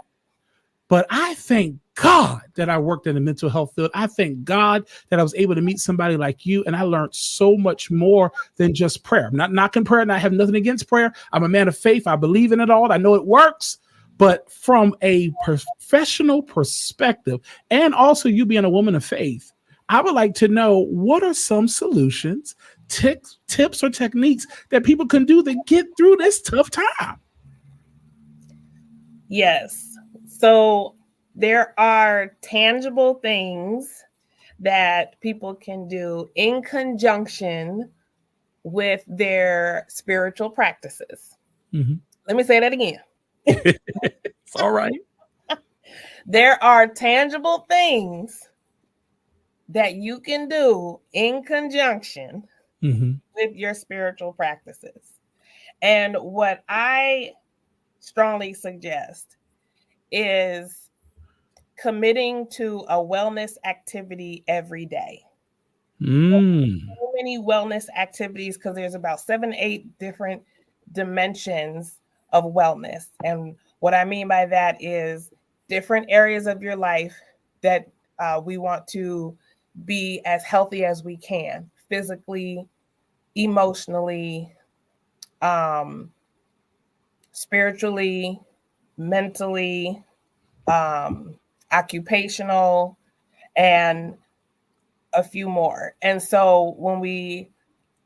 [0.89, 3.91] But I thank God that I worked in the mental health field.
[3.95, 7.15] I thank God that I was able to meet somebody like you, and I learned
[7.15, 9.27] so much more than just prayer.
[9.27, 11.13] I'm not knocking prayer, and I have nothing against prayer.
[11.33, 12.07] I'm a man of faith.
[12.07, 12.93] I believe in it all.
[12.93, 13.79] I know it works.
[14.19, 17.41] But from a professional perspective,
[17.71, 19.51] and also you being a woman of faith,
[19.89, 22.55] I would like to know what are some solutions,
[22.89, 27.19] tips, tips, or techniques that people can do to get through this tough time.
[29.33, 29.97] Yes.
[30.27, 30.95] So
[31.35, 34.05] there are tangible things
[34.61, 37.91] that people can do in conjunction
[38.63, 41.39] with their spiritual practices.
[41.73, 41.95] Mm-hmm.
[42.29, 43.01] Let me say that again.
[43.47, 45.01] it's all right.
[46.27, 48.51] there are tangible things
[49.71, 52.45] that you can do in conjunction
[52.83, 53.13] mm-hmm.
[53.35, 55.15] with your spiritual practices.
[55.81, 57.33] And what I
[58.03, 59.37] strongly suggest
[60.11, 60.91] is
[61.79, 65.23] committing to a wellness activity every day.
[66.01, 66.81] Mm.
[66.81, 70.43] So many wellness activities because there's about seven, eight different
[70.93, 72.01] dimensions
[72.33, 73.05] of wellness.
[73.25, 75.31] And what I mean by that is
[75.69, 77.15] different areas of your life
[77.63, 77.89] that
[78.19, 79.37] uh, we want to
[79.85, 82.67] be as healthy as we can physically,
[83.37, 84.53] emotionally,
[85.41, 86.11] um,
[87.33, 88.39] spiritually,
[88.97, 90.03] mentally,
[90.67, 91.39] um,
[91.73, 92.99] occupational,
[93.57, 94.17] and
[95.15, 95.95] a few more.
[96.03, 97.51] And so when we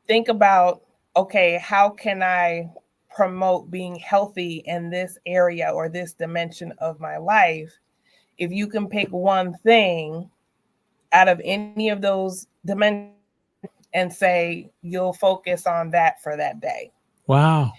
[0.07, 0.81] think about,
[1.15, 2.71] okay, how can I
[3.13, 7.71] promote being healthy in this area or this dimension of my life?
[8.37, 10.29] If you can pick one thing
[11.11, 13.13] out of any of those dimensions
[13.93, 16.91] and say you'll focus on that for that day.
[17.25, 17.73] Wow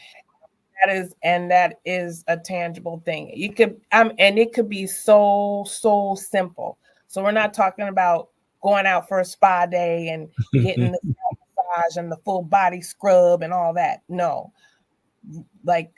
[0.80, 3.32] that is and that is a tangible thing.
[3.34, 6.78] You could um and it could be so so simple.
[7.06, 8.28] So we're not talking about
[8.62, 13.42] going out for a spa day and getting the massage and the full body scrub
[13.42, 14.02] and all that.
[14.08, 14.52] No.
[15.64, 15.92] Like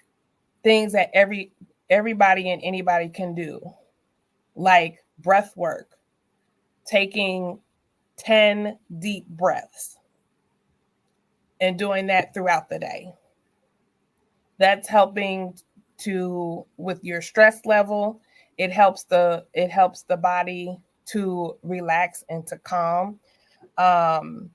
[0.63, 1.53] things that every
[1.89, 3.61] everybody and anybody can do.
[4.55, 5.97] Like breath work.
[6.87, 7.61] Taking
[8.17, 9.97] 10 deep breaths
[11.61, 13.13] and doing that throughout the day
[14.61, 15.59] that's helping
[15.99, 18.21] to with your stress level
[18.61, 23.19] it helps the it helps the body to relax and to calm.
[23.79, 24.51] Um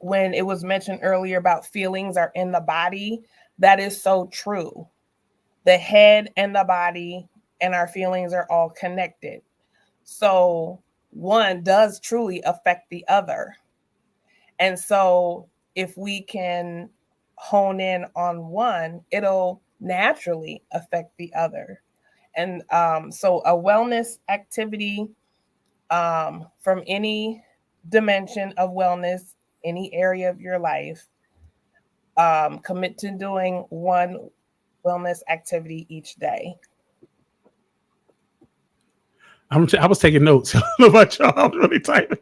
[0.00, 3.22] when it was mentioned earlier about feelings are in the body
[3.58, 4.86] that is so true.
[5.64, 7.26] The head and the body
[7.62, 9.40] and our feelings are all connected.
[10.04, 13.56] So one does truly affect the other.
[14.58, 16.90] And so if we can
[17.40, 21.80] hone in on one, it'll naturally affect the other.
[22.36, 25.08] And um, so, a wellness activity
[25.90, 27.42] um, from any
[27.88, 29.34] dimension of wellness,
[29.64, 31.06] any area of your life,
[32.18, 34.28] um, commit to doing one
[34.84, 36.54] wellness activity each day.
[39.50, 40.54] I'm i was taking notes.
[40.54, 40.62] I.
[40.78, 42.18] I was really typing.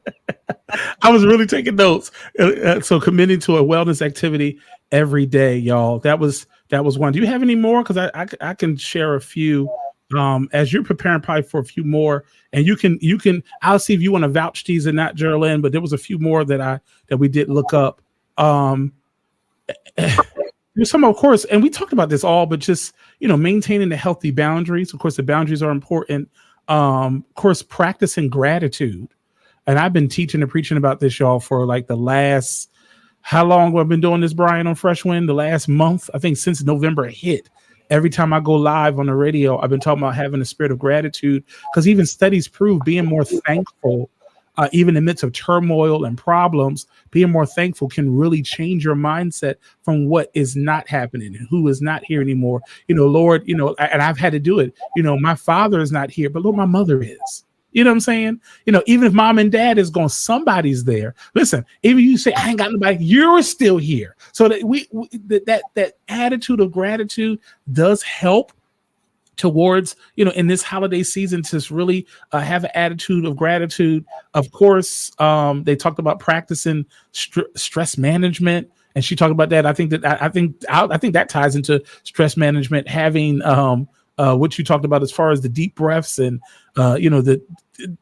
[1.03, 2.11] I was really taking notes.
[2.39, 4.59] Uh, uh, so committing to a wellness activity
[4.93, 5.99] every day, y'all.
[6.01, 7.13] That was that was one.
[7.13, 7.83] Do you have any more?
[7.83, 9.71] Because I, I, I can share a few.
[10.17, 12.25] Um, as you're preparing probably for a few more,
[12.55, 15.17] and you can you can I'll see if you want to vouch these and not
[15.17, 18.01] Geraldine, but there was a few more that I that we did look up.
[18.39, 18.95] Um,
[20.85, 23.97] some, of course, and we talked about this all, but just you know, maintaining the
[23.97, 24.95] healthy boundaries.
[24.95, 26.31] Of course, the boundaries are important.
[26.69, 29.09] Um, of course, practicing gratitude.
[29.67, 32.71] And I've been teaching and preaching about this, y'all, for like the last
[33.29, 35.29] how long have I've been doing this, Brian, on Fresh Wind?
[35.29, 37.51] The last month, I think since November hit.
[37.91, 40.73] Every time I go live on the radio, I've been talking about having a spirit
[40.73, 44.09] of gratitude because even studies prove being more thankful
[44.57, 48.83] uh, even in the midst of turmoil and problems, being more thankful can really change
[48.83, 52.63] your mindset from what is not happening and who is not here anymore.
[52.89, 54.73] You know, Lord, you know, and I've had to do it.
[54.97, 57.45] You know, my father is not here, but Lord, my mother is.
[57.73, 58.41] You know what I'm saying?
[58.65, 61.15] You know, even if mom and dad is gone, somebody's there.
[61.35, 64.17] Listen, even you say I ain't got nobody, you're still here.
[64.33, 67.39] So that we, we that that attitude of gratitude
[67.73, 68.53] does help
[69.39, 74.05] towards you know in this holiday season to really uh, have an attitude of gratitude
[74.35, 79.65] of course um, they talked about practicing st- stress management and she talked about that
[79.65, 83.41] i think that i, I think I, I, think that ties into stress management having
[83.43, 83.89] um,
[84.19, 86.41] uh, what you talked about as far as the deep breaths and
[86.79, 87.41] uh, you know the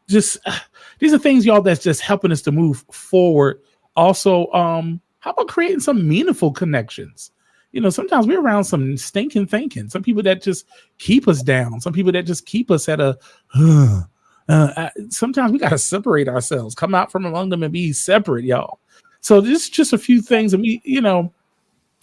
[0.08, 0.38] just
[0.98, 3.60] these are things y'all that's just helping us to move forward
[3.96, 7.32] also um how about creating some meaningful connections
[7.76, 9.90] you know, sometimes we're around some stinking thinking.
[9.90, 10.66] Some people that just
[10.96, 11.78] keep us down.
[11.82, 13.18] Some people that just keep us at a.
[14.48, 17.92] Uh, uh, sometimes we got to separate ourselves, come out from among them, and be
[17.92, 18.78] separate, y'all.
[19.20, 21.32] So this is just a few things, and we, you know,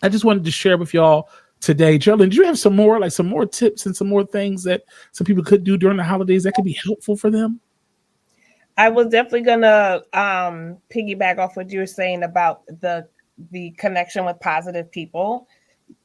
[0.01, 1.29] I just wanted to share with y'all
[1.63, 1.97] today.
[1.97, 4.83] Geraldine, do you have some more, like some more tips and some more things that
[5.13, 7.59] some people could do during the holidays that could be helpful for them?
[8.77, 13.07] I was definitely gonna um, piggyback off what you were saying about the
[13.51, 15.47] the connection with positive people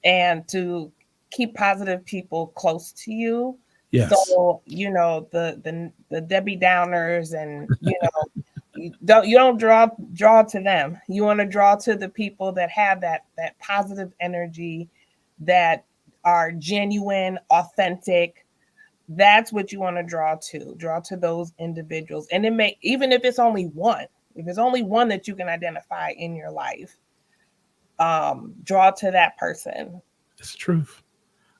[0.04, 0.92] and to
[1.30, 3.58] keep positive people close to you.
[3.90, 4.12] Yes.
[4.28, 8.42] So you know the the the Debbie Downers and you know
[8.76, 11.00] you don't you don't draw draw to them.
[11.08, 14.90] You want to draw to the people that have that that positive energy,
[15.40, 15.84] that
[16.24, 18.46] are genuine, authentic.
[19.08, 20.74] That's what you want to draw to.
[20.76, 24.06] Draw to those individuals, and it may even if it's only one.
[24.34, 26.96] If it's only one that you can identify in your life,
[27.98, 30.00] um, draw to that person.
[30.38, 31.02] It's truth.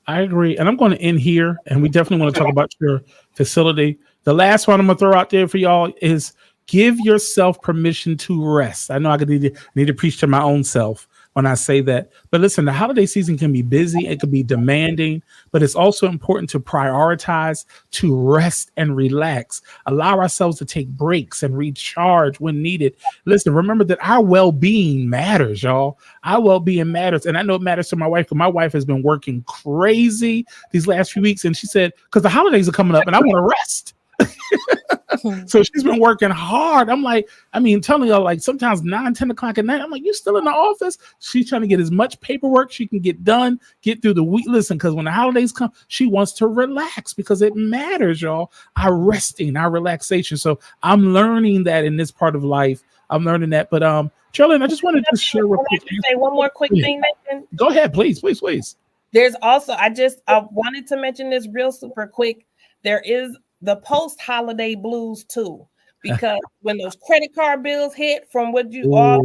[0.07, 0.57] I agree.
[0.57, 1.57] And I'm going to end here.
[1.67, 3.01] And we definitely want to talk about your
[3.35, 3.99] facility.
[4.23, 6.33] The last one I'm going to throw out there for y'all is
[6.67, 8.91] give yourself permission to rest.
[8.91, 11.81] I know I need to, need to preach to my own self, when I say
[11.81, 12.11] that.
[12.31, 16.07] But listen, the holiday season can be busy, it can be demanding, but it's also
[16.07, 22.61] important to prioritize, to rest and relax, allow ourselves to take breaks and recharge when
[22.61, 22.95] needed.
[23.25, 25.99] Listen, remember that our well being matters, y'all.
[26.23, 27.25] Our well being matters.
[27.25, 30.45] And I know it matters to my wife because my wife has been working crazy
[30.71, 31.45] these last few weeks.
[31.45, 33.93] And she said, because the holidays are coming up and I want to rest.
[35.47, 36.89] so she's been working hard.
[36.89, 39.81] I'm like, I mean, telling her like sometimes nine, 10 o'clock at night.
[39.81, 40.97] I'm like, you still in the office?
[41.19, 44.45] She's trying to get as much paperwork she can get done, get through the week.
[44.47, 48.51] Listen, because when the holidays come, she wants to relax because it matters, y'all.
[48.77, 50.37] Our resting, our relaxation.
[50.37, 52.83] So I'm learning that in this part of life.
[53.09, 53.69] I'm learning that.
[53.69, 55.79] But um, Charlene, I just wanted to share with you.
[56.07, 57.01] Say one more quick thing.
[57.01, 57.47] Nathan.
[57.55, 58.75] Go ahead, please, please, please.
[59.11, 62.45] There's also I just I wanted to mention this real super quick.
[62.83, 65.67] There is the post holiday blues too,
[66.01, 69.19] because when those credit card bills hit from what you are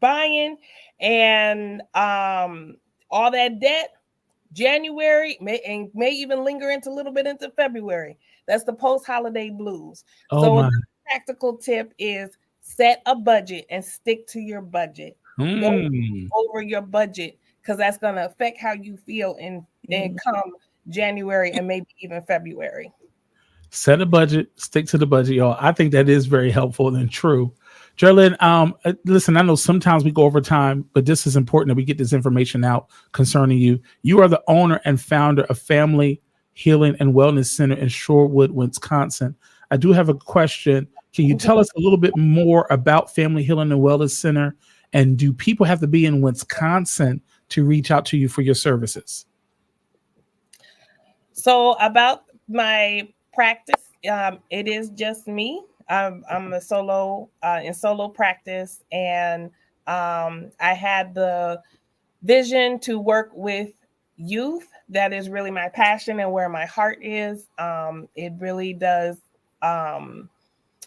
[0.00, 0.56] buying
[1.00, 2.76] and um
[3.10, 3.94] all that debt,
[4.52, 8.16] January may and may even linger into a little bit into February.
[8.46, 10.04] That's the post holiday blues.
[10.30, 10.70] Oh so my.
[11.06, 15.16] practical tip is set a budget and stick to your budget.
[15.38, 16.28] Mm.
[16.32, 20.18] over your budget because that's going to affect how you feel and in mm.
[20.22, 20.52] come
[20.88, 22.92] January and maybe even February.
[23.70, 25.56] Set a budget, stick to the budget, y'all.
[25.58, 27.52] I think that is very helpful and true.
[27.96, 31.68] Gerlin, um, uh, listen, I know sometimes we go over time, but this is important
[31.68, 33.80] that we get this information out concerning you.
[34.02, 36.20] You are the owner and founder of Family
[36.52, 39.34] Healing and Wellness Center in Shorewood, Wisconsin.
[39.70, 40.86] I do have a question.
[41.12, 44.56] Can you tell us a little bit more about Family Healing and Wellness Center?
[44.92, 47.20] And do people have to be in Wisconsin
[47.50, 49.26] to reach out to you for your services?
[51.34, 55.62] So about my practice, um, it is just me.
[55.88, 59.50] I'm, I'm a solo uh, in solo practice, and
[59.86, 61.60] um, I had the
[62.22, 63.72] vision to work with
[64.16, 64.68] youth.
[64.88, 67.48] That is really my passion and where my heart is.
[67.58, 69.18] Um, it really does.
[69.60, 70.30] Um,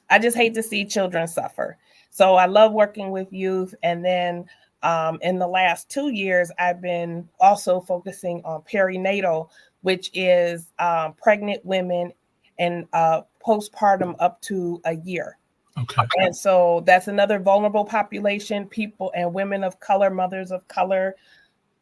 [0.09, 1.77] I just hate to see children suffer.
[2.09, 3.75] So I love working with youth.
[3.83, 4.45] And then
[4.83, 9.49] um, in the last two years, I've been also focusing on perinatal
[9.87, 12.11] which is um, pregnant women
[12.59, 15.37] and uh, postpartum up to a year.
[15.79, 16.03] Okay.
[16.17, 21.15] And so that's another vulnerable population, people and women of color, mothers of color.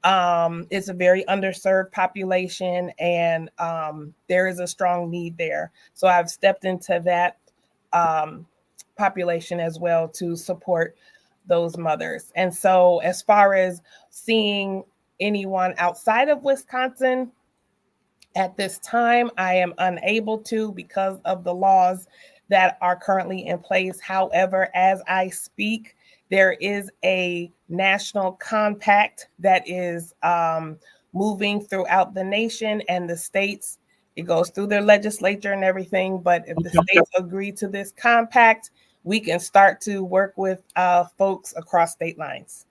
[0.03, 5.71] Um, it's a very underserved population, and um, there is a strong need there.
[5.95, 7.39] So I've stepped into that
[7.91, 8.45] um,
[8.99, 10.95] population as well to support
[11.47, 12.31] those mothers.
[12.35, 13.81] And so, as far as
[14.11, 14.83] seeing
[15.19, 17.31] anyone outside of Wisconsin,
[18.35, 22.07] at this time, I am unable to because of the laws
[22.49, 23.99] that are currently in place.
[23.99, 25.95] However, as I speak,
[26.29, 30.77] there is a national compact that is um,
[31.13, 33.79] moving throughout the nation and the states.
[34.15, 36.19] It goes through their legislature and everything.
[36.19, 38.71] But if the states agree to this compact,
[39.03, 42.65] we can start to work with uh, folks across state lines.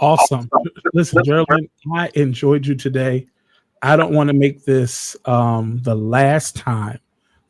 [0.00, 0.48] Awesome.
[0.92, 3.26] Listen, Geraldine, I enjoyed you today.
[3.84, 6.98] I don't want to make this um, the last time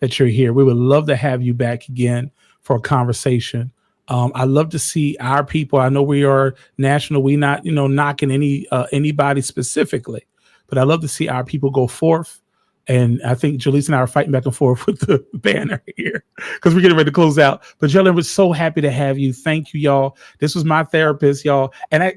[0.01, 0.53] that you're here.
[0.53, 2.30] We would love to have you back again
[2.61, 3.70] for a conversation.
[4.09, 5.78] Um, I love to see our people.
[5.78, 7.22] I know we are national.
[7.22, 10.26] We not you know knocking any uh, anybody specifically,
[10.66, 12.41] but I love to see our people go forth.
[12.89, 16.24] And I think Jaleesa and I are fighting back and forth with the banner here
[16.55, 17.62] because we're getting ready to close out.
[17.78, 19.32] But Jalen was so happy to have you.
[19.32, 20.16] Thank you, y'all.
[20.41, 21.72] This was my therapist, y'all.
[21.93, 22.14] And I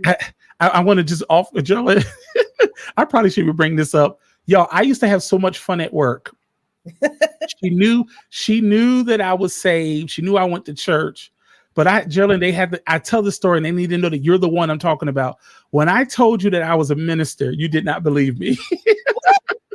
[0.59, 2.03] I, I want to just off Jalen.
[2.95, 4.19] I probably should bring this up.
[4.45, 6.33] Y'all, I used to have so much fun at work
[7.61, 10.09] she knew she knew that I was saved.
[10.09, 11.31] She knew I went to church.
[11.73, 14.09] But I, Geraldine, they had to, I tell the story and they need to know
[14.09, 15.37] that you're the one I'm talking about.
[15.69, 18.57] When I told you that I was a minister, you did not believe me.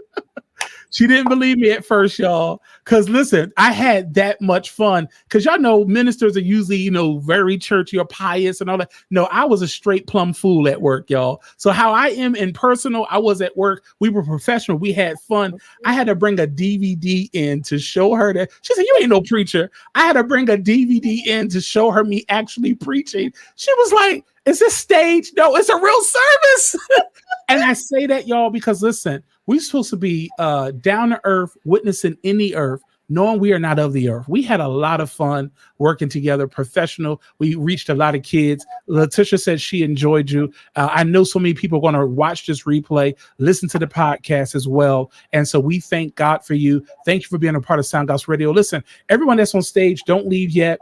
[0.93, 2.63] She didn't believe me at first, y'all.
[2.85, 5.09] Because listen, I had that much fun.
[5.25, 8.93] Because y'all know ministers are usually, you know, very churchy or pious and all that.
[9.11, 11.43] No, I was a straight plum fool at work, y'all.
[11.57, 13.85] So how I am in personal, I was at work.
[14.01, 14.77] We were professional.
[14.77, 15.59] We had fun.
[15.87, 19.09] I had to bring a DVD in to show her that she said, You ain't
[19.11, 19.71] no preacher.
[19.95, 23.33] I had to bring a DVD in to show her me actually preaching.
[23.57, 25.33] She was like, Is this stage?
[25.39, 26.77] No, it's a real service.
[27.49, 31.57] and I say that, y'all, because listen, we're supposed to be uh, down to earth,
[31.65, 34.27] witnessing in the earth, knowing we are not of the earth.
[34.29, 37.21] We had a lot of fun working together, professional.
[37.39, 38.65] We reached a lot of kids.
[38.87, 40.53] Letitia said she enjoyed you.
[40.77, 43.87] Uh, I know so many people are going to watch this replay, listen to the
[43.87, 45.13] podcast as well.
[45.33, 46.85] And so we thank God for you.
[47.05, 48.51] Thank you for being a part of Sound Radio.
[48.51, 50.79] Listen, everyone that's on stage, don't leave yet.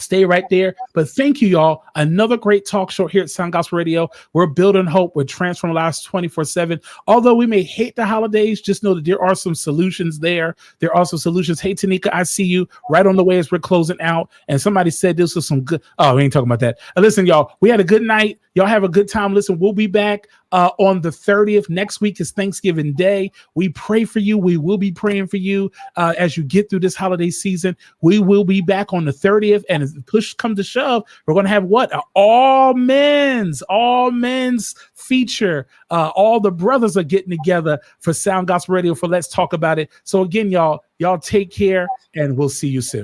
[0.00, 0.74] Stay right there.
[0.92, 1.84] But thank you, y'all.
[1.94, 4.08] Another great talk show here at Sound Gospel Radio.
[4.32, 5.14] We're building hope.
[5.14, 6.80] We're transforming lives 24 7.
[7.06, 10.56] Although we may hate the holidays, just know that there are some solutions there.
[10.80, 11.60] There are some solutions.
[11.60, 14.30] Hey, Tanika, I see you right on the way as we're closing out.
[14.48, 15.80] And somebody said this was some good.
[15.98, 16.78] Oh, we ain't talking about that.
[16.96, 18.40] Listen, y'all, we had a good night.
[18.54, 19.34] Y'all have a good time.
[19.34, 21.68] Listen, we'll be back uh, on the 30th.
[21.68, 23.32] Next week is Thanksgiving Day.
[23.56, 24.38] We pray for you.
[24.38, 27.76] We will be praying for you uh, as you get through this holiday season.
[28.00, 29.64] We will be back on the 30th.
[29.68, 31.92] And push comes to shove, we're going to have what?
[31.92, 35.66] An all men's, all men's feature.
[35.90, 39.80] Uh, all the brothers are getting together for Sound Gospel Radio for Let's Talk About
[39.80, 39.90] It.
[40.04, 43.02] So, again, y'all, y'all take care and we'll see you soon.